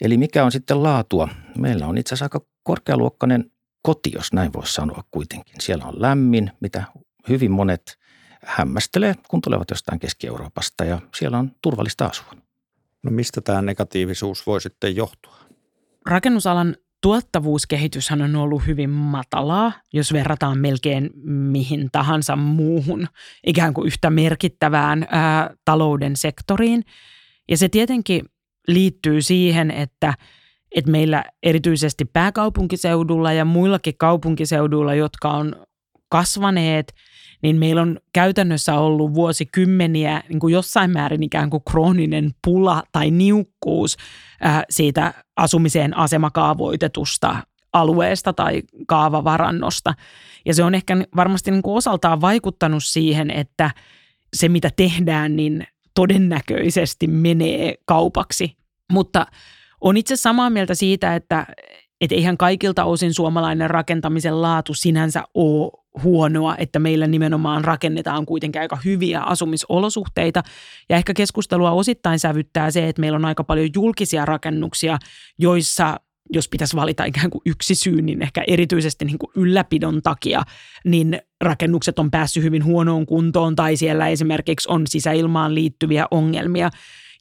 Eli 0.00 0.16
mikä 0.16 0.44
on 0.44 0.52
sitten 0.52 0.82
laatua? 0.82 1.28
Meillä 1.58 1.86
on 1.86 1.98
itse 1.98 2.14
asiassa 2.14 2.24
aika 2.24 2.46
korkealuokkainen 2.62 3.50
koti, 3.82 4.12
jos 4.14 4.32
näin 4.32 4.52
voisi 4.52 4.72
sanoa 4.72 5.04
kuitenkin. 5.10 5.54
Siellä 5.60 5.84
on 5.84 6.02
lämmin, 6.02 6.52
mitä 6.60 6.84
hyvin 7.28 7.50
monet 7.50 7.98
hämmästelee, 8.44 9.14
kun 9.28 9.40
tulevat 9.40 9.70
jostain 9.70 10.00
Keski-Euroopasta 10.00 10.84
ja 10.84 11.00
siellä 11.16 11.38
on 11.38 11.52
turvallista 11.62 12.06
asua. 12.06 12.32
No 13.02 13.10
mistä 13.10 13.40
tämä 13.40 13.62
negatiivisuus 13.62 14.46
voi 14.46 14.60
sitten 14.60 14.96
johtua? 14.96 15.36
Rakennusalan 16.06 16.76
tuottavuuskehityshän 17.04 18.22
on 18.22 18.36
ollut 18.36 18.66
hyvin 18.66 18.90
matalaa, 18.90 19.72
jos 19.92 20.12
verrataan 20.12 20.58
melkein 20.58 21.10
mihin 21.24 21.88
tahansa 21.92 22.36
muuhun 22.36 23.06
ikään 23.46 23.74
kuin 23.74 23.86
yhtä 23.86 24.10
merkittävään 24.10 25.06
ää, 25.10 25.50
talouden 25.64 26.16
sektoriin. 26.16 26.84
Ja 27.50 27.56
se 27.56 27.68
tietenkin 27.68 28.24
liittyy 28.68 29.22
siihen, 29.22 29.70
että, 29.70 30.14
että 30.76 30.90
meillä 30.90 31.24
erityisesti 31.42 32.04
pääkaupunkiseudulla 32.04 33.32
ja 33.32 33.44
muillakin 33.44 33.94
kaupunkiseuduilla, 33.98 34.94
jotka 34.94 35.30
on 35.30 35.66
kasvaneet, 36.08 36.94
niin 37.44 37.56
meillä 37.56 37.82
on 37.82 37.98
käytännössä 38.12 38.78
ollut 38.78 39.14
vuosikymmeniä 39.14 40.22
niin 40.28 40.40
kuin 40.40 40.52
jossain 40.52 40.90
määrin 40.90 41.22
ikään 41.22 41.50
kuin 41.50 41.62
krooninen 41.70 42.30
pula 42.44 42.82
tai 42.92 43.10
niukkuus 43.10 43.96
ää, 44.40 44.64
siitä 44.70 45.14
asumiseen 45.36 45.96
asemakaavoitetusta 45.96 47.36
alueesta 47.72 48.32
tai 48.32 48.62
kaavavarannosta. 48.86 49.94
Ja 50.46 50.54
se 50.54 50.64
on 50.64 50.74
ehkä 50.74 50.96
varmasti 51.16 51.50
niin 51.50 51.62
kuin 51.62 51.76
osaltaan 51.76 52.20
vaikuttanut 52.20 52.84
siihen, 52.84 53.30
että 53.30 53.70
se 54.36 54.48
mitä 54.48 54.70
tehdään, 54.76 55.36
niin 55.36 55.66
todennäköisesti 55.94 57.06
menee 57.06 57.74
kaupaksi. 57.84 58.56
Mutta 58.92 59.26
on 59.80 59.96
itse 59.96 60.16
samaa 60.16 60.50
mieltä 60.50 60.74
siitä, 60.74 61.14
että 61.14 61.46
et 62.00 62.12
eihän 62.12 62.36
kaikilta 62.36 62.84
osin 62.84 63.14
suomalainen 63.14 63.70
rakentamisen 63.70 64.42
laatu 64.42 64.74
sinänsä 64.74 65.22
ole 65.34 65.83
huonoa, 66.02 66.56
että 66.58 66.78
meillä 66.78 67.06
nimenomaan 67.06 67.64
rakennetaan 67.64 68.26
kuitenkin 68.26 68.60
aika 68.60 68.78
hyviä 68.84 69.20
asumisolosuhteita. 69.20 70.42
Ja 70.88 70.96
ehkä 70.96 71.14
keskustelua 71.14 71.70
osittain 71.70 72.18
sävyttää 72.18 72.70
se, 72.70 72.88
että 72.88 73.00
meillä 73.00 73.16
on 73.16 73.24
aika 73.24 73.44
paljon 73.44 73.68
julkisia 73.74 74.24
rakennuksia, 74.24 74.98
joissa 75.38 76.00
jos 76.32 76.48
pitäisi 76.48 76.76
valita 76.76 77.04
ikään 77.04 77.30
kuin 77.30 77.42
yksi 77.46 77.74
syy, 77.74 78.02
niin 78.02 78.22
ehkä 78.22 78.44
erityisesti 78.46 79.04
niin 79.04 79.18
kuin 79.18 79.30
ylläpidon 79.36 80.02
takia, 80.02 80.42
niin 80.84 81.20
rakennukset 81.40 81.98
on 81.98 82.10
päässyt 82.10 82.42
hyvin 82.42 82.64
huonoon 82.64 83.06
kuntoon 83.06 83.56
tai 83.56 83.76
siellä 83.76 84.08
esimerkiksi 84.08 84.68
on 84.72 84.86
sisäilmaan 84.86 85.54
liittyviä 85.54 86.06
ongelmia. 86.10 86.70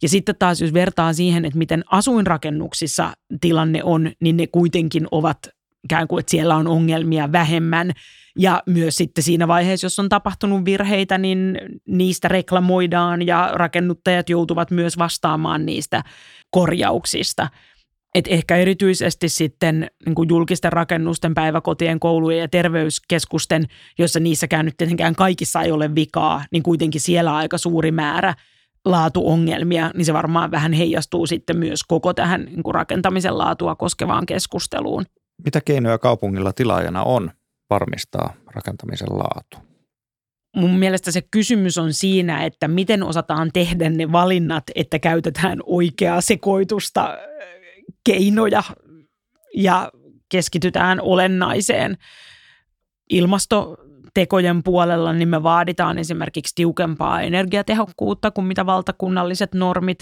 Ja 0.01 0.09
sitten 0.09 0.35
taas 0.39 0.61
jos 0.61 0.73
vertaa 0.73 1.13
siihen, 1.13 1.45
että 1.45 1.57
miten 1.57 1.83
asuinrakennuksissa 1.91 3.13
tilanne 3.41 3.83
on, 3.83 4.11
niin 4.19 4.37
ne 4.37 4.47
kuitenkin 4.47 5.07
ovat 5.11 5.37
ikään 5.83 6.07
kuin, 6.07 6.19
että 6.19 6.31
siellä 6.31 6.55
on 6.55 6.67
ongelmia 6.67 7.31
vähemmän. 7.31 7.91
Ja 8.39 8.63
myös 8.65 8.95
sitten 8.95 9.23
siinä 9.23 9.47
vaiheessa, 9.47 9.85
jos 9.85 9.99
on 9.99 10.09
tapahtunut 10.09 10.65
virheitä, 10.65 11.17
niin 11.17 11.57
niistä 11.87 12.27
reklamoidaan 12.27 13.27
ja 13.27 13.49
rakennuttajat 13.53 14.29
joutuvat 14.29 14.71
myös 14.71 14.97
vastaamaan 14.97 15.65
niistä 15.65 16.03
korjauksista– 16.51 17.47
et 18.15 18.27
ehkä 18.27 18.55
erityisesti 18.55 19.29
sitten 19.29 19.87
niin 20.05 20.15
kuin 20.15 20.29
julkisten 20.29 20.73
rakennusten, 20.73 21.33
päiväkotien, 21.33 21.99
koulujen 21.99 22.39
ja 22.39 22.47
terveyskeskusten, 22.47 23.65
joissa 23.99 24.19
niissäkään 24.19 24.65
nyt 24.65 24.77
tietenkään 24.77 25.15
kaikissa 25.15 25.61
ei 25.61 25.71
ole 25.71 25.95
vikaa, 25.95 26.45
niin 26.51 26.63
kuitenkin 26.63 27.01
siellä 27.01 27.35
aika 27.35 27.57
suuri 27.57 27.91
määrä 27.91 28.35
laatuongelmia, 28.85 29.91
niin 29.93 30.05
se 30.05 30.13
varmaan 30.13 30.51
vähän 30.51 30.73
heijastuu 30.73 31.27
sitten 31.27 31.57
myös 31.57 31.83
koko 31.83 32.13
tähän 32.13 32.45
niin 32.45 32.63
kuin 32.63 32.75
rakentamisen 32.75 33.37
laatua 33.37 33.75
koskevaan 33.75 34.25
keskusteluun. 34.25 35.05
Mitä 35.45 35.61
keinoja 35.65 35.97
kaupungilla 35.97 36.53
tilaajana 36.53 37.03
on 37.03 37.31
varmistaa 37.69 38.33
rakentamisen 38.55 39.09
laatu? 39.11 39.57
Mun 40.55 40.79
mielestä 40.79 41.11
se 41.11 41.21
kysymys 41.21 41.77
on 41.77 41.93
siinä, 41.93 42.45
että 42.45 42.67
miten 42.67 43.03
osataan 43.03 43.49
tehdä 43.53 43.89
ne 43.89 44.11
valinnat, 44.11 44.63
että 44.75 44.99
käytetään 44.99 45.59
oikeaa 45.65 46.21
sekoitusta 46.21 47.17
keinoja 48.05 48.63
ja 49.55 49.91
keskitytään 50.29 51.01
olennaiseen. 51.01 51.97
Ilmastotekojen 53.09 54.63
puolella 54.63 55.13
niin 55.13 55.29
me 55.29 55.43
vaaditaan 55.43 55.97
esimerkiksi 55.97 56.55
tiukempaa 56.55 57.21
energiatehokkuutta 57.21 58.31
kuin 58.31 58.47
mitä 58.47 58.65
valtakunnalliset 58.65 59.53
normit 59.53 59.99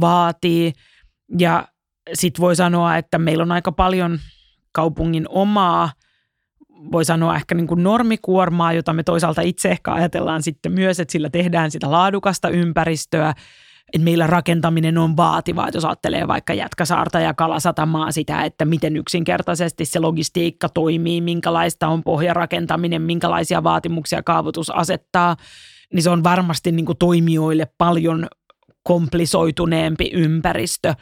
vaatii. 0.00 0.72
Ja 1.38 1.68
sitten 2.14 2.40
voi 2.40 2.56
sanoa, 2.56 2.96
että 2.96 3.18
meillä 3.18 3.42
on 3.42 3.52
aika 3.52 3.72
paljon 3.72 4.18
kaupungin 4.72 5.26
omaa, 5.28 5.90
voi 6.92 7.04
sanoa 7.04 7.36
ehkä 7.36 7.54
niin 7.54 7.66
kuin 7.66 7.82
normikuormaa, 7.82 8.72
jota 8.72 8.92
me 8.92 9.02
toisaalta 9.02 9.42
itse 9.42 9.70
ehkä 9.70 9.92
ajatellaan 9.92 10.42
sitten 10.42 10.72
myös, 10.72 11.00
että 11.00 11.12
sillä 11.12 11.30
tehdään 11.30 11.70
sitä 11.70 11.90
laadukasta 11.90 12.48
ympäristöä. 12.48 13.34
Että 13.92 14.04
meillä 14.04 14.26
rakentaminen 14.26 14.98
on 14.98 15.16
vaativaa, 15.16 15.68
että 15.68 15.76
jos 15.76 15.84
ajattelee 15.84 16.28
vaikka 16.28 16.54
Jätkäsaarta 16.54 17.20
ja 17.20 17.34
Kalasatamaa 17.34 18.12
sitä, 18.12 18.42
että 18.42 18.64
miten 18.64 18.96
yksinkertaisesti 18.96 19.84
se 19.84 19.98
logistiikka 19.98 20.68
toimii, 20.68 21.20
minkälaista 21.20 21.88
on 21.88 22.02
pohjarakentaminen, 22.02 23.02
minkälaisia 23.02 23.64
vaatimuksia 23.64 24.22
kaavoitus 24.22 24.70
asettaa, 24.70 25.36
niin 25.92 26.02
se 26.02 26.10
on 26.10 26.24
varmasti 26.24 26.72
niin 26.72 26.86
kuin 26.86 26.98
toimijoille 26.98 27.66
paljon 27.78 28.26
komplisoituneempi 28.82 30.10
ympäristö 30.12 30.94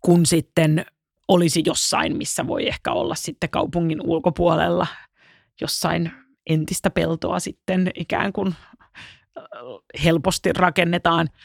kuin 0.00 0.26
sitten 0.26 0.86
olisi 1.28 1.62
jossain, 1.66 2.16
missä 2.16 2.46
voi 2.46 2.68
ehkä 2.68 2.92
olla 2.92 3.14
sitten 3.14 3.50
kaupungin 3.50 4.00
ulkopuolella 4.04 4.86
jossain 5.60 6.12
entistä 6.46 6.90
peltoa 6.90 7.40
sitten 7.40 7.90
ikään 7.94 8.32
kuin 8.32 8.54
helposti 10.04 10.52
rakennetaan– 10.52 11.28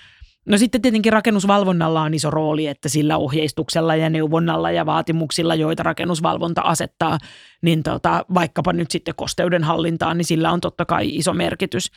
No 0.50 0.58
sitten 0.58 0.82
tietenkin 0.82 1.14
rakennusvalvonnalla 1.14 2.02
on 2.02 2.14
iso 2.14 2.32
rooli, 2.32 2.68
että 2.68 2.90
sillä 2.90 3.18
ohjeistuksella 3.18 3.96
ja 3.96 4.10
neuvonnalla 4.10 4.72
ja 4.72 4.86
vaatimuksilla, 4.86 5.56
joita 5.56 5.84
rakennusvalvonta 5.84 6.62
asettaa, 6.62 7.18
niin 7.62 7.84
tota, 7.84 8.26
vaikkapa 8.34 8.74
nyt 8.74 8.92
sitten 8.92 9.16
kosteuden 9.16 9.64
hallintaan, 9.64 10.18
niin 10.18 10.26
sillä 10.26 10.52
on 10.52 10.62
totta 10.62 10.86
kai 10.86 11.16
iso 11.16 11.34
merkitys. 11.34 11.92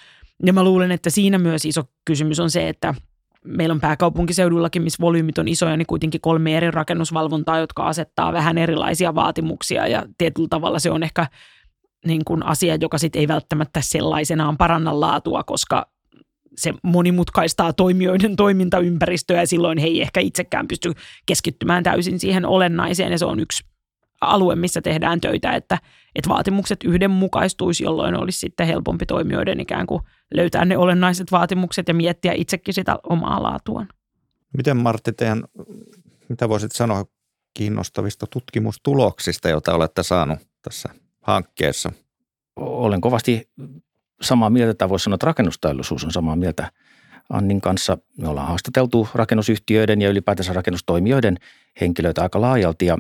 Ja 0.47 0.53
mä 0.53 0.65
luulen, 0.65 0.93
että 0.93 1.11
siinä 1.11 1.39
myös 1.39 1.65
iso 1.65 1.83
kysymys 2.05 2.41
on 2.41 2.51
se, 2.51 2.69
että 2.69 2.95
meillä 3.45 3.73
on 3.73 3.81
pääkaupunkiseudullakin, 3.81 4.83
missä 4.83 5.01
volyymit 5.01 5.39
on 5.39 5.49
isoja, 5.49 5.77
niin 5.77 5.87
kuitenkin 5.87 6.21
kolme 6.21 6.57
eri 6.57 6.71
rakennusvalvontaa, 6.71 7.59
jotka 7.59 7.87
asettaa 7.87 8.33
vähän 8.33 8.59
erilaisia 8.59 9.15
vaatimuksia 9.15 9.87
ja 9.87 10.07
tietyllä 10.19 10.49
tavalla 10.49 10.79
se 10.79 10.91
on 10.91 11.03
ehkä 11.03 11.27
niin 12.07 12.25
kuin 12.25 12.43
asia, 12.43 12.77
joka 12.81 12.99
sitten 12.99 13.21
ei 13.21 13.29
välttämättä 13.29 13.81
sellaisenaan 13.83 14.57
paranna 14.57 15.01
laatua, 15.01 15.45
koska 15.45 15.87
se 16.57 16.75
monimutkaistaa 16.83 17.73
toimijoiden 17.73 18.37
toimintaympäristöä 18.37 19.41
ja 19.41 19.47
silloin 19.47 19.79
he 19.79 19.87
ei 19.87 20.03
ehkä 20.03 20.21
itsekään 20.21 20.69
pysty 20.69 20.93
keskittymään 21.27 21.83
täysin 21.83 22.21
siihen 22.21 22.47
olennaiseen 22.47 23.13
ja 23.13 23.19
se 23.19 23.25
on 23.25 23.41
yksi 23.41 23.72
alue, 24.23 24.57
missä 24.57 24.83
tehdään 24.83 25.21
töitä, 25.21 25.53
että, 25.53 25.79
että 26.15 26.29
vaatimukset 26.29 26.85
yhdenmukaistuisi, 26.85 27.85
jolloin 27.85 28.15
olisi 28.15 28.39
sitten 28.39 28.67
helpompi 28.67 29.07
toimijoiden 29.07 29.61
ikään 29.61 29.87
kuin 29.87 30.03
löytää 30.35 30.65
ne 30.65 30.77
olennaiset 30.77 31.33
vaatimukset 31.33 31.89
ja 31.89 31.95
miettiä 31.95 32.33
itsekin 32.37 32.75
sitä 32.75 32.99
omaa 33.03 33.43
laatuaan. 33.43 33.89
Miten 34.57 34.77
Martti, 34.77 35.13
teidän, 35.13 35.45
mitä 36.29 36.49
voisit 36.49 36.73
sanoa 36.73 37.05
kiinnostavista 37.55 38.27
tutkimustuloksista, 38.27 39.49
joita 39.49 39.75
olette 39.75 40.03
saanut 40.03 40.39
tässä 40.63 40.89
hankkeessa? 41.21 41.93
olen 42.57 43.01
kovasti 43.01 43.51
samaa 44.23 44.51
mieltä, 44.51 44.75
tai 44.75 44.89
voisi 44.89 45.03
sanoa, 45.03 45.15
että 45.15 45.27
rakennusteollisuus 45.27 46.05
on 46.05 46.11
samaa 46.11 46.37
mieltä 46.37 46.73
Annin 47.31 47.61
kanssa. 47.61 47.99
Me 48.19 48.29
ollaan 48.29 48.49
haastateltu 48.49 49.09
rakennusyhtiöiden 49.15 50.03
ja 50.03 50.09
ylipäätänsä 50.09 50.53
rakennustoimijoiden 50.53 51.39
henkilöitä 51.81 52.23
aika 52.23 52.41
laajalti 52.41 52.87
ja 52.87 52.99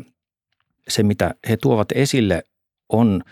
se, 0.88 1.02
mitä 1.02 1.34
he 1.48 1.56
tuovat 1.56 1.88
esille 1.94 2.42
on, 2.88 3.22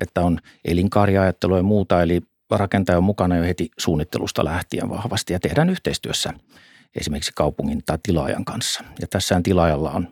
että 0.00 0.20
on 0.20 0.38
elinkaariajattelua 0.64 1.56
ja 1.56 1.62
muuta, 1.62 2.02
eli 2.02 2.20
rakentaja 2.50 2.98
on 2.98 3.04
mukana 3.04 3.36
jo 3.36 3.42
heti 3.42 3.70
suunnittelusta 3.78 4.44
lähtien 4.44 4.88
vahvasti 4.88 5.32
ja 5.32 5.40
tehdään 5.40 5.70
yhteistyössä 5.70 6.32
esimerkiksi 6.96 7.32
kaupungin 7.34 7.82
tai 7.86 7.98
tilaajan 8.02 8.44
kanssa. 8.44 8.84
Ja 9.00 9.06
tässä 9.10 9.40
tilaajalla 9.42 9.90
on, 9.90 10.08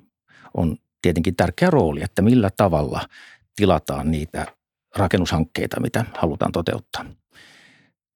on 0.55 0.77
tietenkin 1.03 1.37
tärkeä 1.37 1.71
rooli, 1.71 2.03
että 2.03 2.23
millä 2.23 2.51
tavalla 2.57 3.01
tilataan 3.57 4.11
niitä 4.11 4.47
rakennushankkeita, 4.97 5.81
mitä 5.81 6.05
halutaan 6.15 6.53
toteuttaa. 6.53 7.05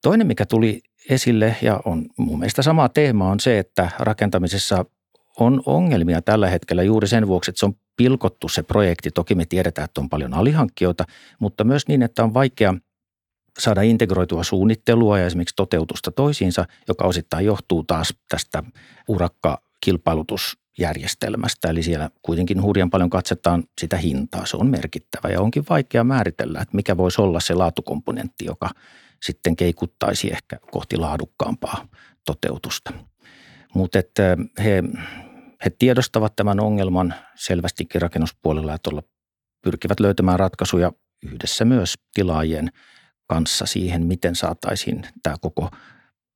Toinen, 0.03 0.27
mikä 0.27 0.47
tuli 0.47 0.83
esille 1.11 1.57
ja 1.63 1.81
on 1.85 2.07
mun 2.17 2.39
mielestä 2.39 2.63
sama 2.63 2.89
teema, 2.89 3.31
on 3.31 3.41
se, 3.41 3.59
että 3.59 3.91
rakentamisessa 3.99 4.85
on 5.39 5.63
ongelmia 5.67 6.23
tällä 6.23 6.49
hetkellä 6.49 6.83
juuri 6.83 7.09
sen 7.09 7.27
vuoksi, 7.27 7.51
että 7.51 7.61
se 7.61 7.67
on 7.67 7.75
pilkottu 7.97 8.49
se 8.49 8.63
projekti. 8.63 9.11
Toki 9.11 9.35
me 9.35 9.45
tiedetään, 9.45 9.85
että 9.85 10.01
on 10.01 10.09
paljon 10.09 10.35
alihankkijoita, 10.35 11.05
mutta 11.39 11.65
myös 11.65 11.89
niin, 11.89 12.03
että 12.03 12.25
on 12.25 12.35
vaikea 12.35 12.75
saada 13.59 13.83
integroitua 13.83 14.45
suunnittelua 14.45 15.19
ja 15.19 15.27
esimerkiksi 15.27 15.57
toteutusta 15.57 16.11
toisiinsa, 16.11 16.65
joka 16.89 17.05
osittain 17.05 17.47
johtuu 17.47 17.85
taas 17.85 18.15
tästä 18.29 18.63
urakkakilpailutusjärjestelmästä. 19.09 21.71
Eli 21.71 21.83
siellä 21.83 22.11
kuitenkin 22.23 22.63
hurjan 22.63 22.91
paljon 22.91 23.11
katsetaan 23.11 23.65
sitä 23.81 23.97
hintaa. 23.97 24.47
Se 24.47 24.57
on 24.57 24.67
merkittävä 24.67 25.29
ja 25.29 25.41
onkin 25.41 25.65
vaikea 25.71 26.05
määritellä, 26.05 26.61
että 26.61 26.77
mikä 26.77 26.97
voisi 26.97 27.23
olla 27.23 27.41
se 27.41 27.55
laatukomponentti, 27.55 28.45
joka 28.45 28.71
sitten 29.23 29.57
keikuttaisi 29.57 30.33
ehkä 30.33 30.59
kohti 30.71 30.97
laadukkaampaa 30.97 31.89
toteutusta. 32.25 32.93
Mutta 33.75 33.99
että 33.99 34.37
he, 34.65 34.83
he 35.65 35.71
tiedostavat 35.79 36.37
tämän 36.37 36.61
ongelman 36.61 37.15
selvästikin 37.35 38.03
rakennuspuolella 38.03 38.73
ja 38.73 38.79
tuolla 38.79 39.03
pyrkivät 39.63 40.01
löytämään 40.01 40.39
ratkaisuja 40.39 40.93
yhdessä 41.23 41.65
myös 41.65 41.95
tilaajien 42.15 42.73
kanssa 43.29 43.67
siihen, 43.67 44.07
miten 44.07 44.35
saataisiin 44.35 45.07
tämä 45.23 45.37
koko 45.41 45.71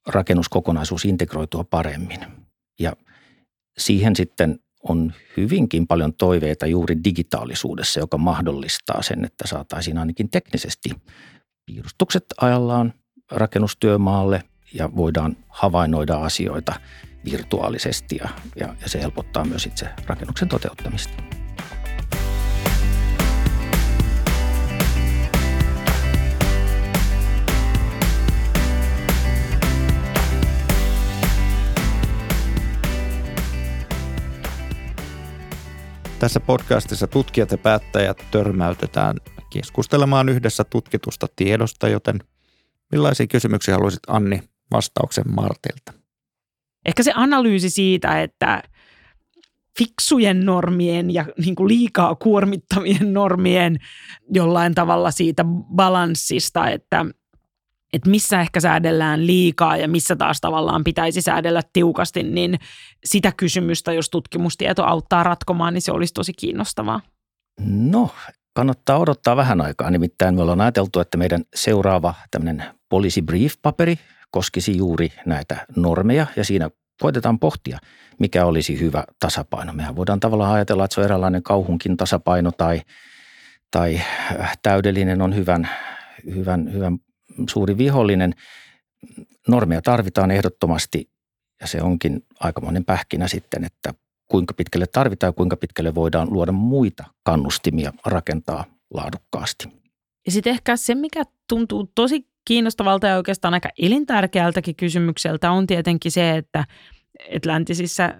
rakennuskokonaisuus 0.06 1.04
integroitua 1.04 1.64
paremmin. 1.64 2.20
Ja 2.80 2.92
siihen 3.78 4.16
sitten 4.16 4.58
on 4.82 5.12
hyvinkin 5.36 5.86
paljon 5.86 6.14
toiveita 6.14 6.66
juuri 6.66 7.04
digitaalisuudessa, 7.04 8.00
joka 8.00 8.18
mahdollistaa 8.18 9.02
sen, 9.02 9.24
että 9.24 9.46
saataisiin 9.46 9.98
ainakin 9.98 10.30
teknisesti 10.30 10.90
piirustukset 11.66 12.24
ajallaan 12.40 12.94
rakennustyömaalle 13.30 14.42
ja 14.74 14.96
voidaan 14.96 15.36
havainnoida 15.48 16.16
asioita 16.16 16.72
virtuaalisesti 17.24 18.16
ja, 18.16 18.28
ja, 18.56 18.74
ja 18.80 18.88
se 18.88 19.00
helpottaa 19.00 19.44
myös 19.44 19.66
itse 19.66 19.88
rakennuksen 20.06 20.48
toteuttamista. 20.48 21.22
Tässä 36.18 36.40
podcastissa 36.40 37.06
tutkijat 37.06 37.50
ja 37.50 37.58
päättäjät 37.58 38.26
törmäytetään 38.30 39.16
keskustelemaan 39.50 40.28
yhdessä 40.28 40.64
tutkitusta 40.64 41.26
tiedosta, 41.36 41.88
joten 41.88 42.18
millaisia 42.92 43.26
kysymyksiä 43.26 43.74
haluaisit 43.74 44.00
Anni 44.08 44.42
vastauksen 44.72 45.24
Martilta? 45.34 45.99
Ehkä 46.86 47.02
se 47.02 47.12
analyysi 47.14 47.70
siitä, 47.70 48.22
että 48.22 48.62
fiksujen 49.78 50.46
normien 50.46 51.14
ja 51.14 51.24
niin 51.44 51.54
kuin 51.54 51.68
liikaa 51.68 52.14
kuormittavien 52.14 53.12
normien 53.12 53.78
jollain 54.34 54.74
tavalla 54.74 55.10
siitä 55.10 55.44
balanssista, 55.74 56.70
että, 56.70 57.06
että 57.92 58.10
missä 58.10 58.40
ehkä 58.40 58.60
säädellään 58.60 59.26
liikaa 59.26 59.76
ja 59.76 59.88
missä 59.88 60.16
taas 60.16 60.40
tavallaan 60.40 60.84
pitäisi 60.84 61.22
säädellä 61.22 61.62
tiukasti, 61.72 62.22
niin 62.22 62.58
sitä 63.04 63.32
kysymystä, 63.36 63.92
jos 63.92 64.10
tutkimustieto 64.10 64.84
auttaa 64.84 65.22
ratkomaan, 65.22 65.74
niin 65.74 65.82
se 65.82 65.92
olisi 65.92 66.14
tosi 66.14 66.32
kiinnostavaa. 66.32 67.00
No, 67.66 68.10
kannattaa 68.52 68.98
odottaa 68.98 69.36
vähän 69.36 69.60
aikaa. 69.60 69.90
Nimittäin 69.90 70.34
me 70.34 70.42
ollaan 70.42 70.60
ajateltu, 70.60 71.00
että 71.00 71.18
meidän 71.18 71.42
seuraava 71.54 72.14
tämmöinen 72.30 72.64
policy 72.88 73.22
brief-paperi 73.22 73.98
koskisi 74.30 74.76
juuri 74.76 75.12
näitä 75.26 75.66
normeja 75.76 76.26
ja 76.36 76.44
siinä 76.44 76.70
koitetaan 77.00 77.38
pohtia, 77.38 77.78
mikä 78.18 78.46
olisi 78.46 78.80
hyvä 78.80 79.04
tasapaino. 79.20 79.72
Mehän 79.72 79.96
voidaan 79.96 80.20
tavallaan 80.20 80.54
ajatella, 80.54 80.84
että 80.84 80.94
se 80.94 81.00
on 81.00 81.04
eräänlainen 81.04 81.42
kauhunkin 81.42 81.96
tasapaino 81.96 82.52
tai, 82.52 82.82
tai 83.70 84.00
äh, 84.40 84.58
täydellinen 84.62 85.22
on 85.22 85.36
hyvän, 85.36 85.68
hyvän, 86.34 86.72
hyvän 86.72 86.98
suuri 87.50 87.78
vihollinen. 87.78 88.34
Normeja 89.48 89.82
tarvitaan 89.82 90.30
ehdottomasti 90.30 91.10
ja 91.60 91.66
se 91.66 91.82
onkin 91.82 92.26
aikamoinen 92.40 92.84
pähkinä 92.84 93.28
sitten, 93.28 93.64
että 93.64 93.94
kuinka 94.28 94.54
pitkälle 94.54 94.86
tarvitaan 94.86 95.28
ja 95.28 95.32
kuinka 95.32 95.56
pitkälle 95.56 95.94
voidaan 95.94 96.32
luoda 96.32 96.52
muita 96.52 97.04
kannustimia 97.22 97.92
rakentaa 98.06 98.64
laadukkaasti. 98.94 99.68
Ja 100.26 100.32
sitten 100.32 100.50
ehkä 100.50 100.76
se, 100.76 100.94
mikä 100.94 101.22
tuntuu 101.48 101.92
tosi 101.94 102.29
kiinnostavalta 102.50 103.06
ja 103.06 103.16
oikeastaan 103.16 103.54
aika 103.54 103.68
elintärkeältäkin 103.78 104.76
kysymykseltä 104.76 105.50
on 105.50 105.66
tietenkin 105.66 106.12
se, 106.12 106.36
että, 106.36 106.64
että 107.28 107.48
läntisissä 107.48 108.14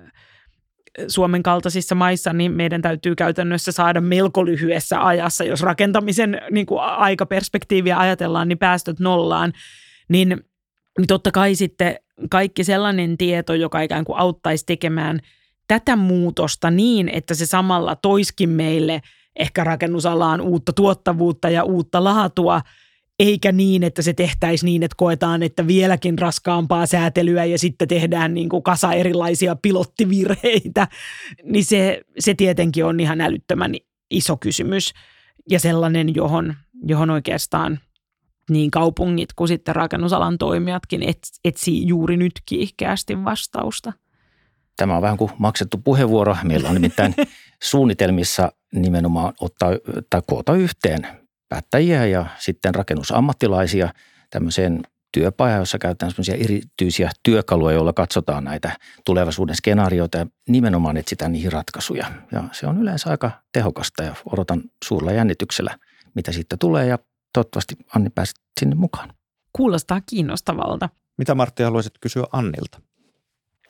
Suomen 1.08 1.42
kaltaisissa 1.42 1.94
maissa, 1.94 2.32
niin 2.32 2.52
meidän 2.52 2.82
täytyy 2.82 3.14
käytännössä 3.14 3.72
saada 3.72 4.00
melko 4.00 4.46
lyhyessä 4.46 5.06
ajassa, 5.06 5.44
jos 5.44 5.62
rakentamisen 5.62 6.40
niin 6.50 6.66
kuin 6.66 6.80
aikaperspektiiviä 6.80 7.98
ajatellaan, 7.98 8.48
niin 8.48 8.58
päästöt 8.58 9.00
nollaan, 9.00 9.52
niin, 10.08 10.28
niin 10.98 11.06
totta 11.06 11.30
kai 11.30 11.54
sitten 11.54 11.96
kaikki 12.30 12.64
sellainen 12.64 13.18
tieto, 13.18 13.54
joka 13.54 13.80
ikään 13.80 14.04
kuin 14.04 14.18
auttaisi 14.18 14.66
tekemään 14.66 15.20
tätä 15.68 15.96
muutosta 15.96 16.70
niin, 16.70 17.08
että 17.08 17.34
se 17.34 17.46
samalla 17.46 17.96
toiskin 17.96 18.50
meille 18.50 19.00
ehkä 19.36 19.64
rakennusalaan 19.64 20.40
uutta 20.40 20.72
tuottavuutta 20.72 21.50
ja 21.50 21.64
uutta 21.64 22.04
laatua– 22.04 22.60
eikä 23.20 23.52
niin, 23.52 23.82
että 23.82 24.02
se 24.02 24.12
tehtäisiin 24.12 24.66
niin, 24.66 24.82
että 24.82 24.94
koetaan, 24.96 25.42
että 25.42 25.66
vieläkin 25.66 26.18
raskaampaa 26.18 26.86
säätelyä 26.86 27.44
ja 27.44 27.58
sitten 27.58 27.88
tehdään 27.88 28.34
niin 28.34 28.48
kuin 28.48 28.62
kasa 28.62 28.92
erilaisia 28.92 29.56
pilottivirheitä, 29.56 30.88
niin 31.44 31.64
se, 31.64 32.00
se 32.18 32.34
tietenkin 32.34 32.84
on 32.84 33.00
ihan 33.00 33.20
älyttömän 33.20 33.74
iso 34.10 34.36
kysymys 34.36 34.92
ja 35.50 35.60
sellainen, 35.60 36.14
johon, 36.14 36.54
johon 36.86 37.10
oikeastaan 37.10 37.80
niin 38.50 38.70
kaupungit 38.70 39.32
kuin 39.32 39.48
sitten 39.48 39.76
rakennusalan 39.76 40.38
toimijatkin 40.38 41.02
etsii 41.44 41.86
juuri 41.86 42.16
nyt 42.16 42.32
kiihkeästi 42.46 43.24
vastausta. 43.24 43.92
Tämä 44.76 44.96
on 44.96 45.02
vähän 45.02 45.16
kuin 45.18 45.30
maksettu 45.38 45.78
puheenvuoro. 45.78 46.36
Meillä 46.42 46.68
on 46.68 46.74
nimittäin 46.74 47.14
suunnitelmissa 47.70 48.52
nimenomaan 48.72 49.32
ottaa 49.40 49.70
tai 50.10 50.22
koota 50.26 50.54
yhteen 50.54 51.06
päättäjiä 51.50 52.06
ja 52.06 52.26
sitten 52.38 52.74
rakennusammattilaisia 52.74 53.88
tämmöiseen 54.30 54.82
työpajaan, 55.12 55.60
jossa 55.60 55.78
käytetään 55.78 56.12
semmoisia 56.12 56.34
erityisiä 56.34 57.10
työkaluja, 57.22 57.74
joilla 57.74 57.92
katsotaan 57.92 58.44
näitä 58.44 58.76
tulevaisuuden 59.04 59.54
skenaarioita 59.54 60.18
ja 60.18 60.26
nimenomaan 60.48 60.96
etsitään 60.96 61.32
niihin 61.32 61.52
ratkaisuja. 61.52 62.06
Ja 62.32 62.44
se 62.52 62.66
on 62.66 62.82
yleensä 62.82 63.10
aika 63.10 63.30
tehokasta 63.52 64.02
ja 64.02 64.14
odotan 64.32 64.62
suurella 64.84 65.12
jännityksellä, 65.12 65.78
mitä 66.14 66.32
siitä 66.32 66.56
tulee 66.56 66.86
ja 66.86 66.98
toivottavasti 67.32 67.74
Anni 67.96 68.10
pääsit 68.10 68.36
sinne 68.60 68.74
mukaan. 68.74 69.12
Kuulostaa 69.52 70.00
kiinnostavalta. 70.06 70.88
Mitä 71.18 71.34
Martti 71.34 71.62
haluaisit 71.62 71.94
kysyä 72.00 72.24
Annilta? 72.32 72.80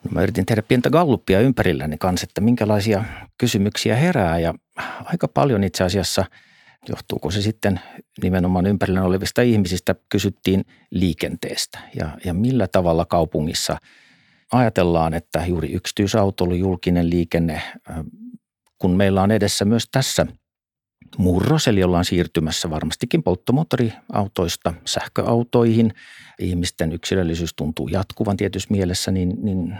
No 0.03 0.11
mä 0.11 0.21
yritin 0.21 0.45
tehdä 0.45 0.61
pientä 0.61 0.89
galluppia 0.89 1.39
ympärilläni 1.39 1.97
kanssa, 1.97 2.25
että 2.29 2.41
minkälaisia 2.41 3.03
kysymyksiä 3.37 3.95
herää 3.95 4.39
ja 4.39 4.53
aika 5.03 5.27
paljon 5.27 5.63
itse 5.63 5.83
asiassa– 5.83 6.25
Johtuuko 6.89 7.31
se 7.31 7.41
sitten 7.41 7.79
nimenomaan 8.23 8.65
ympärillä 8.65 9.03
olevista 9.03 9.41
ihmisistä, 9.41 9.95
kysyttiin 10.09 10.65
liikenteestä 10.91 11.79
ja, 11.95 12.17
ja 12.25 12.33
millä 12.33 12.67
tavalla 12.67 13.05
kaupungissa 13.05 13.77
ajatellaan, 14.51 15.13
että 15.13 15.45
juuri 15.45 15.71
yksityisautoilu, 15.71 16.53
julkinen 16.53 17.09
liikenne, 17.09 17.61
kun 18.77 18.91
meillä 18.91 19.21
on 19.21 19.31
edessä 19.31 19.65
myös 19.65 19.87
tässä 19.91 20.25
murros, 21.17 21.67
eli 21.67 21.83
ollaan 21.83 22.05
siirtymässä 22.05 22.69
varmastikin 22.69 23.23
polttomoottoriautoista 23.23 24.73
sähköautoihin. 24.85 25.93
Ihmisten 26.39 26.91
yksilöllisyys 26.91 27.53
tuntuu 27.55 27.87
jatkuvan 27.87 28.37
tietyssä 28.37 28.67
mielessä, 28.71 29.11
niin, 29.11 29.37
niin 29.41 29.75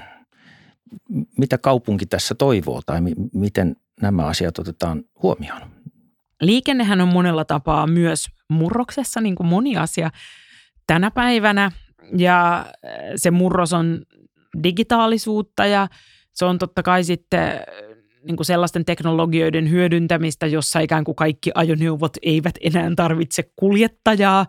mitä 1.37 1.57
kaupunki 1.57 2.05
tässä 2.05 2.35
toivoo 2.35 2.81
tai 2.85 3.01
miten 3.33 3.75
nämä 4.01 4.25
asiat 4.25 4.59
otetaan 4.59 5.03
huomioon? 5.23 5.81
Liikennehän 6.41 7.01
on 7.01 7.08
monella 7.08 7.45
tapaa 7.45 7.88
myös 7.88 8.27
murroksessa, 8.49 9.21
niin 9.21 9.36
kuin 9.36 9.47
moni 9.47 9.77
asia 9.77 10.12
tänä 10.88 11.12
päivänä. 11.12 11.71
Ja 12.17 12.65
se 13.15 13.32
murros 13.32 13.73
on 13.73 14.01
digitaalisuutta 14.63 15.65
ja 15.65 15.88
se 16.34 16.45
on 16.45 16.58
totta 16.58 16.84
kai 16.84 17.04
sitten 17.04 17.60
niin 18.27 18.36
kuin 18.36 18.45
sellaisten 18.45 18.86
teknologioiden 18.86 19.69
hyödyntämistä, 19.69 20.47
jossa 20.47 20.80
ikään 20.80 21.04
kuin 21.04 21.15
kaikki 21.15 21.51
ajoneuvot 21.56 22.17
eivät 22.21 22.56
enää 22.62 22.91
tarvitse 22.95 23.43
kuljettajaa. 23.56 24.45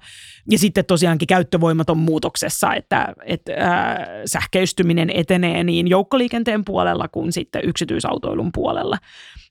Ja 0.50 0.58
sitten 0.58 0.84
tosiaankin 0.84 1.26
käyttövoimat 1.26 1.90
on 1.90 1.98
muutoksessa, 1.98 2.74
että, 2.74 3.14
että 3.24 3.52
ää, 3.58 4.06
sähköistyminen 4.26 5.10
etenee 5.10 5.64
niin 5.64 5.88
joukkoliikenteen 5.88 6.64
puolella 6.64 7.08
kuin 7.08 7.32
sitten 7.32 7.62
yksityisautoilun 7.64 8.50
puolella. 8.54 8.98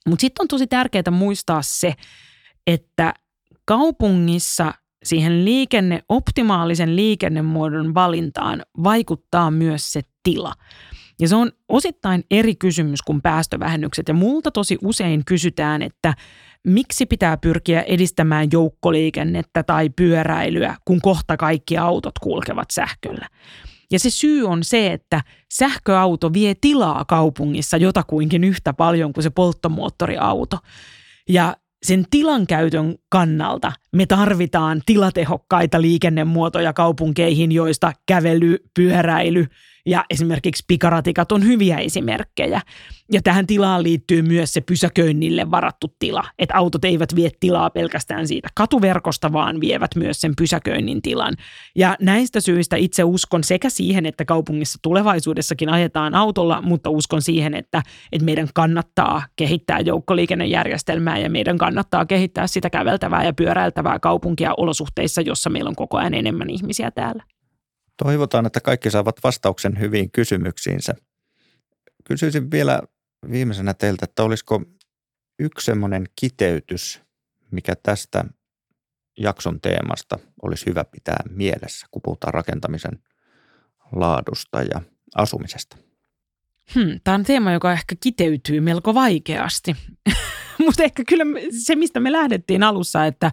Mutta 0.07 0.21
sitten 0.21 0.43
on 0.43 0.47
tosi 0.47 0.67
tärkeää 0.67 1.11
muistaa 1.11 1.61
se, 1.61 1.93
että 2.67 3.13
kaupungissa 3.65 4.73
siihen 5.03 5.45
liikenne, 5.45 6.03
optimaalisen 6.09 6.95
liikennemuodon 6.95 7.93
valintaan 7.93 8.65
vaikuttaa 8.83 9.51
myös 9.51 9.91
se 9.91 10.01
tila. 10.23 10.53
Ja 11.19 11.27
se 11.27 11.35
on 11.35 11.51
osittain 11.69 12.23
eri 12.31 12.55
kysymys 12.55 13.01
kuin 13.01 13.21
päästövähennykset. 13.21 14.07
Ja 14.07 14.13
multa 14.13 14.51
tosi 14.51 14.77
usein 14.83 15.25
kysytään, 15.25 15.81
että 15.81 16.13
miksi 16.67 17.05
pitää 17.05 17.37
pyrkiä 17.37 17.81
edistämään 17.81 18.47
joukkoliikennettä 18.51 19.63
tai 19.63 19.89
pyöräilyä, 19.89 20.75
kun 20.85 21.01
kohta 21.01 21.37
kaikki 21.37 21.77
autot 21.77 22.19
kulkevat 22.19 22.71
sähköllä. 22.71 23.27
Ja 23.91 23.99
se 23.99 24.09
syy 24.09 24.47
on 24.47 24.63
se, 24.63 24.93
että 24.93 25.21
sähköauto 25.53 26.33
vie 26.33 26.53
tilaa 26.61 27.05
kaupungissa 27.05 27.77
jotakuinkin 27.77 28.43
yhtä 28.43 28.73
paljon 28.73 29.13
kuin 29.13 29.23
se 29.23 29.29
polttomoottoriauto. 29.29 30.57
Ja 31.29 31.55
sen 31.83 32.05
tilan 32.11 32.47
käytön 32.47 32.95
kannalta 33.09 33.71
me 33.95 34.05
tarvitaan 34.05 34.81
tilatehokkaita 34.85 35.81
liikennemuotoja 35.81 36.73
kaupunkeihin, 36.73 37.51
joista 37.51 37.93
kävely, 38.05 38.57
pyöräily– 38.75 39.45
ja 39.85 40.05
esimerkiksi 40.09 40.63
pikaratikat 40.67 41.31
on 41.31 41.43
hyviä 41.43 41.77
esimerkkejä. 41.77 42.61
Ja 43.11 43.21
tähän 43.21 43.47
tilaan 43.47 43.83
liittyy 43.83 44.21
myös 44.21 44.53
se 44.53 44.61
pysäköinnille 44.61 45.51
varattu 45.51 45.95
tila. 45.99 46.23
Että 46.39 46.57
autot 46.57 46.85
eivät 46.85 47.15
vie 47.15 47.29
tilaa 47.39 47.69
pelkästään 47.69 48.27
siitä 48.27 48.47
katuverkosta, 48.55 49.33
vaan 49.33 49.61
vievät 49.61 49.95
myös 49.95 50.21
sen 50.21 50.33
pysäköinnin 50.37 51.01
tilan. 51.01 51.33
Ja 51.75 51.95
näistä 52.01 52.39
syistä 52.39 52.75
itse 52.75 53.03
uskon 53.03 53.43
sekä 53.43 53.69
siihen, 53.69 54.05
että 54.05 54.25
kaupungissa 54.25 54.79
tulevaisuudessakin 54.81 55.69
ajetaan 55.69 56.15
autolla, 56.15 56.61
mutta 56.61 56.89
uskon 56.89 57.21
siihen, 57.21 57.53
että, 57.53 57.83
että 58.11 58.25
meidän 58.25 58.47
kannattaa 58.53 59.23
kehittää 59.35 59.79
joukkoliikennejärjestelmää 59.79 61.17
ja 61.17 61.29
meidän 61.29 61.57
kannattaa 61.57 62.05
kehittää 62.05 62.47
sitä 62.47 62.69
käveltävää 62.69 63.23
ja 63.23 63.33
pyöräiltävää 63.33 63.80
kaupunkia 64.01 64.53
olosuhteissa, 64.57 65.21
jossa 65.21 65.49
meillä 65.49 65.69
on 65.69 65.75
koko 65.75 65.97
ajan 65.97 66.13
enemmän 66.13 66.49
ihmisiä 66.49 66.91
täällä. 66.91 67.23
Toivotaan, 68.03 68.45
että 68.45 68.61
kaikki 68.61 68.91
saavat 68.91 69.15
vastauksen 69.23 69.79
hyviin 69.79 70.11
kysymyksiinsä. 70.11 70.93
Kysyisin 72.03 72.51
vielä 72.51 72.81
viimeisenä 73.31 73.73
teiltä, 73.73 74.05
että 74.05 74.23
olisiko 74.23 74.61
yksi 75.39 75.65
semmoinen 75.65 76.05
kiteytys, 76.15 77.01
mikä 77.51 77.75
tästä 77.83 78.25
jakson 79.17 79.61
teemasta 79.61 80.19
olisi 80.41 80.65
hyvä 80.65 80.83
pitää 80.83 81.23
mielessä, 81.29 81.87
kun 81.91 82.01
puhutaan 82.01 82.33
rakentamisen 82.33 82.99
laadusta 83.91 84.61
ja 84.61 84.81
asumisesta? 85.15 85.77
Hmm, 86.75 86.99
tämä 87.03 87.15
on 87.15 87.23
teema, 87.23 87.51
joka 87.51 87.71
ehkä 87.71 87.95
kiteytyy 87.99 88.59
melko 88.59 88.93
vaikeasti. 88.93 89.75
Mutta 90.65 90.83
ehkä 90.83 91.03
kyllä 91.07 91.23
se, 91.63 91.75
mistä 91.75 91.99
me 91.99 92.11
lähdettiin 92.11 92.63
alussa, 92.63 93.05
että, 93.05 93.31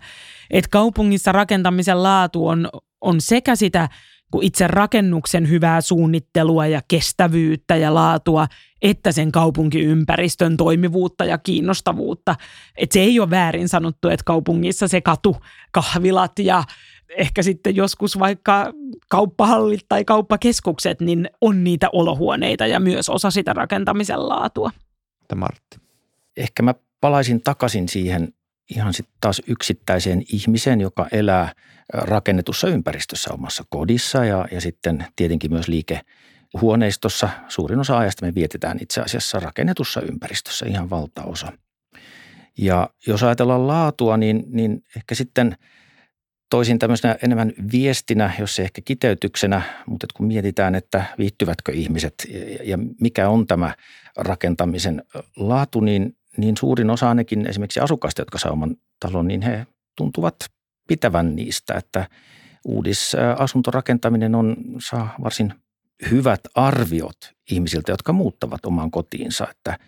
että 0.51 0.69
kaupungissa 0.71 1.33
rakentamisen 1.33 2.03
laatu 2.03 2.47
on, 2.47 2.69
on 3.01 3.21
sekä 3.21 3.57
sitä– 3.57 3.88
itse 4.43 4.67
rakennuksen 4.67 5.49
hyvää 5.49 5.81
suunnittelua 5.81 6.67
ja 6.67 6.81
kestävyyttä 6.88 7.77
ja 7.77 7.95
laatua, 7.95 8.47
että 8.83 9.12
sen 9.12 9.33
kaupunkiympäristön 9.33 10.57
toimivuutta 10.57 11.25
ja 11.25 11.38
kiinnostavuutta. 11.38 12.37
Et 12.77 12.93
se 12.93 13.01
ei 13.01 13.21
ole 13.21 13.31
väärin 13.31 13.69
sanottu, 13.69 14.09
että 14.09 14.25
kaupungissa 14.25 14.88
se 14.88 15.01
katu, 15.01 15.37
kahvilat 15.73 16.38
ja 16.38 16.64
ehkä 17.17 17.43
sitten 17.43 17.77
joskus 17.77 18.19
vaikka 18.19 18.73
kauppahallit 19.11 19.87
tai 19.88 20.05
kauppakeskukset, 20.05 21.01
niin 21.01 21.31
on 21.41 21.64
niitä 21.64 21.88
olohuoneita 21.93 22.67
ja 22.67 22.81
myös 22.81 23.09
osa 23.09 23.31
sitä 23.31 23.53
rakentamisen 23.53 24.29
laatua. 24.29 24.71
Martti. 25.35 25.79
Ehkä 26.37 26.62
mä 26.62 26.75
palaisin 27.01 27.43
takaisin 27.43 27.89
siihen 27.89 28.29
ihan 28.71 28.95
sitten 28.95 29.15
taas 29.21 29.43
yksittäiseen 29.47 30.23
ihmiseen, 30.33 30.81
joka 30.81 31.07
elää 31.13 31.53
rakennetussa 31.93 32.69
ympäristössä 32.69 33.35
omassa 33.35 33.65
kodissa 33.71 34.25
ja, 34.25 34.49
ja 34.51 34.61
sitten 34.61 35.07
tietenkin 35.17 35.53
myös 35.53 35.69
liikehuoneistossa. 35.69 37.29
Suurin 37.49 37.79
osa 37.79 37.99
ajasta 37.99 38.27
me 38.27 38.35
vietetään 38.35 38.79
itse 38.81 39.01
asiassa 39.01 39.41
rakennetussa 39.41 40.01
ympäristössä 40.01 40.67
ihan 40.67 40.91
valtaosa. 40.91 41.53
Ja 42.59 42.91
jos 43.07 43.23
ajatellaan 43.23 43.67
laatua, 43.67 44.17
niin, 44.17 44.45
niin 44.47 44.85
ehkä 44.97 45.15
sitten 45.15 45.57
toisin 46.51 46.79
tämmöisenä 46.79 47.17
enemmän 47.23 47.53
viestinä, 47.73 48.33
jos 48.39 48.57
se 48.57 48.63
ehkä 48.63 48.83
kiteytyksenä, 48.85 49.63
mutta 49.87 50.07
kun 50.17 50.27
mietitään, 50.27 50.75
että 50.75 51.05
viittyvätkö 51.19 51.73
ihmiset 51.73 52.15
ja 52.65 52.79
mikä 53.01 53.29
on 53.29 53.47
tämä 53.47 53.75
rakentamisen 54.17 55.03
laatu, 55.37 55.81
niin 55.81 56.17
niin 56.38 56.57
suurin 56.57 56.90
osa 56.90 57.09
ainakin 57.09 57.46
esimerkiksi 57.46 57.81
asukkaista, 57.81 58.20
jotka 58.20 58.38
saa 58.38 58.53
oman 58.53 58.77
talon, 59.01 59.29
niin 59.29 59.42
he 59.42 59.66
tuntuvat 59.96 60.37
pitävän 60.88 61.37
niistä, 61.37 61.74
että 61.74 62.09
uudisasuntorakentaminen 62.64 64.35
on, 64.35 64.57
saa 64.79 65.14
varsin 65.24 65.55
hyvät 66.11 66.40
arviot 66.55 67.16
ihmisiltä, 67.51 67.92
jotka 67.92 68.12
muuttavat 68.12 68.66
omaan 68.66 68.90
kotiinsa, 68.90 69.46
että 69.51 69.79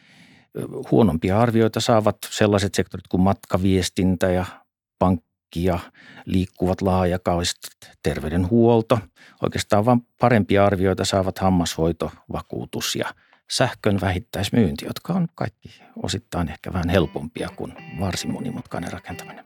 huonompia 0.90 1.40
arvioita 1.40 1.80
saavat 1.80 2.16
sellaiset 2.30 2.74
sektorit 2.74 3.08
kuin 3.08 3.20
matkaviestintä 3.20 4.30
ja 4.30 4.44
pankki 4.98 5.64
ja 5.64 5.78
liikkuvat 6.24 6.82
laajakaistat, 6.82 7.72
terveydenhuolto. 8.02 8.98
Oikeastaan 9.42 9.84
vain 9.84 10.06
parempia 10.20 10.66
arvioita 10.66 11.04
saavat 11.04 11.38
hammashoito, 11.38 12.10
vakuutus 12.32 12.96
ja– 12.96 13.14
sähkön 13.50 14.00
vähittäismyynti, 14.00 14.84
jotka 14.84 15.12
on 15.12 15.28
kaikki 15.34 15.82
osittain 16.02 16.48
ehkä 16.48 16.72
vähän 16.72 16.88
helpompia 16.88 17.48
kuin 17.56 17.74
varsin 18.00 18.32
monimutkainen 18.32 18.92
rakentaminen. 18.92 19.44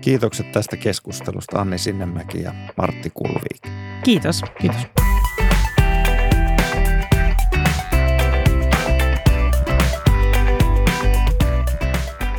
Kiitokset 0.00 0.52
tästä 0.52 0.76
keskustelusta 0.76 1.60
Anni 1.60 1.78
Sinnemäki 1.78 2.42
ja 2.42 2.54
Martti 2.76 3.10
Kulviik. 3.10 3.62
Kiitos. 4.04 4.42
Kiitos. 4.60 4.86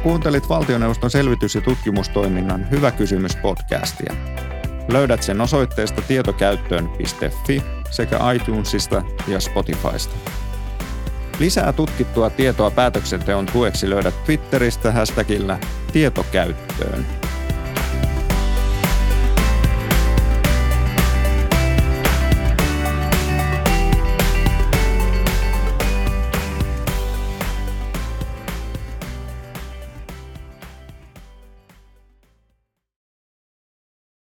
Kuuntelit 0.03 0.49
valtioneuvoston 0.49 1.11
selvitys- 1.11 1.55
ja 1.55 1.61
tutkimustoiminnan 1.61 2.69
Hyvä 2.71 2.91
kysymys 2.91 3.35
podcastia. 3.35 4.13
Löydät 4.91 5.23
sen 5.23 5.41
osoitteesta 5.41 6.01
tietokäyttöön.fi 6.01 7.61
sekä 7.91 8.19
iTunesista 8.31 9.03
ja 9.27 9.39
Spotifysta. 9.39 10.44
Lisää 11.39 11.73
tutkittua 11.73 12.29
tietoa 12.29 12.71
päätöksenteon 12.71 13.45
tueksi 13.45 13.89
löydät 13.89 14.23
Twitteristä 14.25 14.91
hashtagillä 14.91 15.59
tietokäyttöön. 15.93 17.05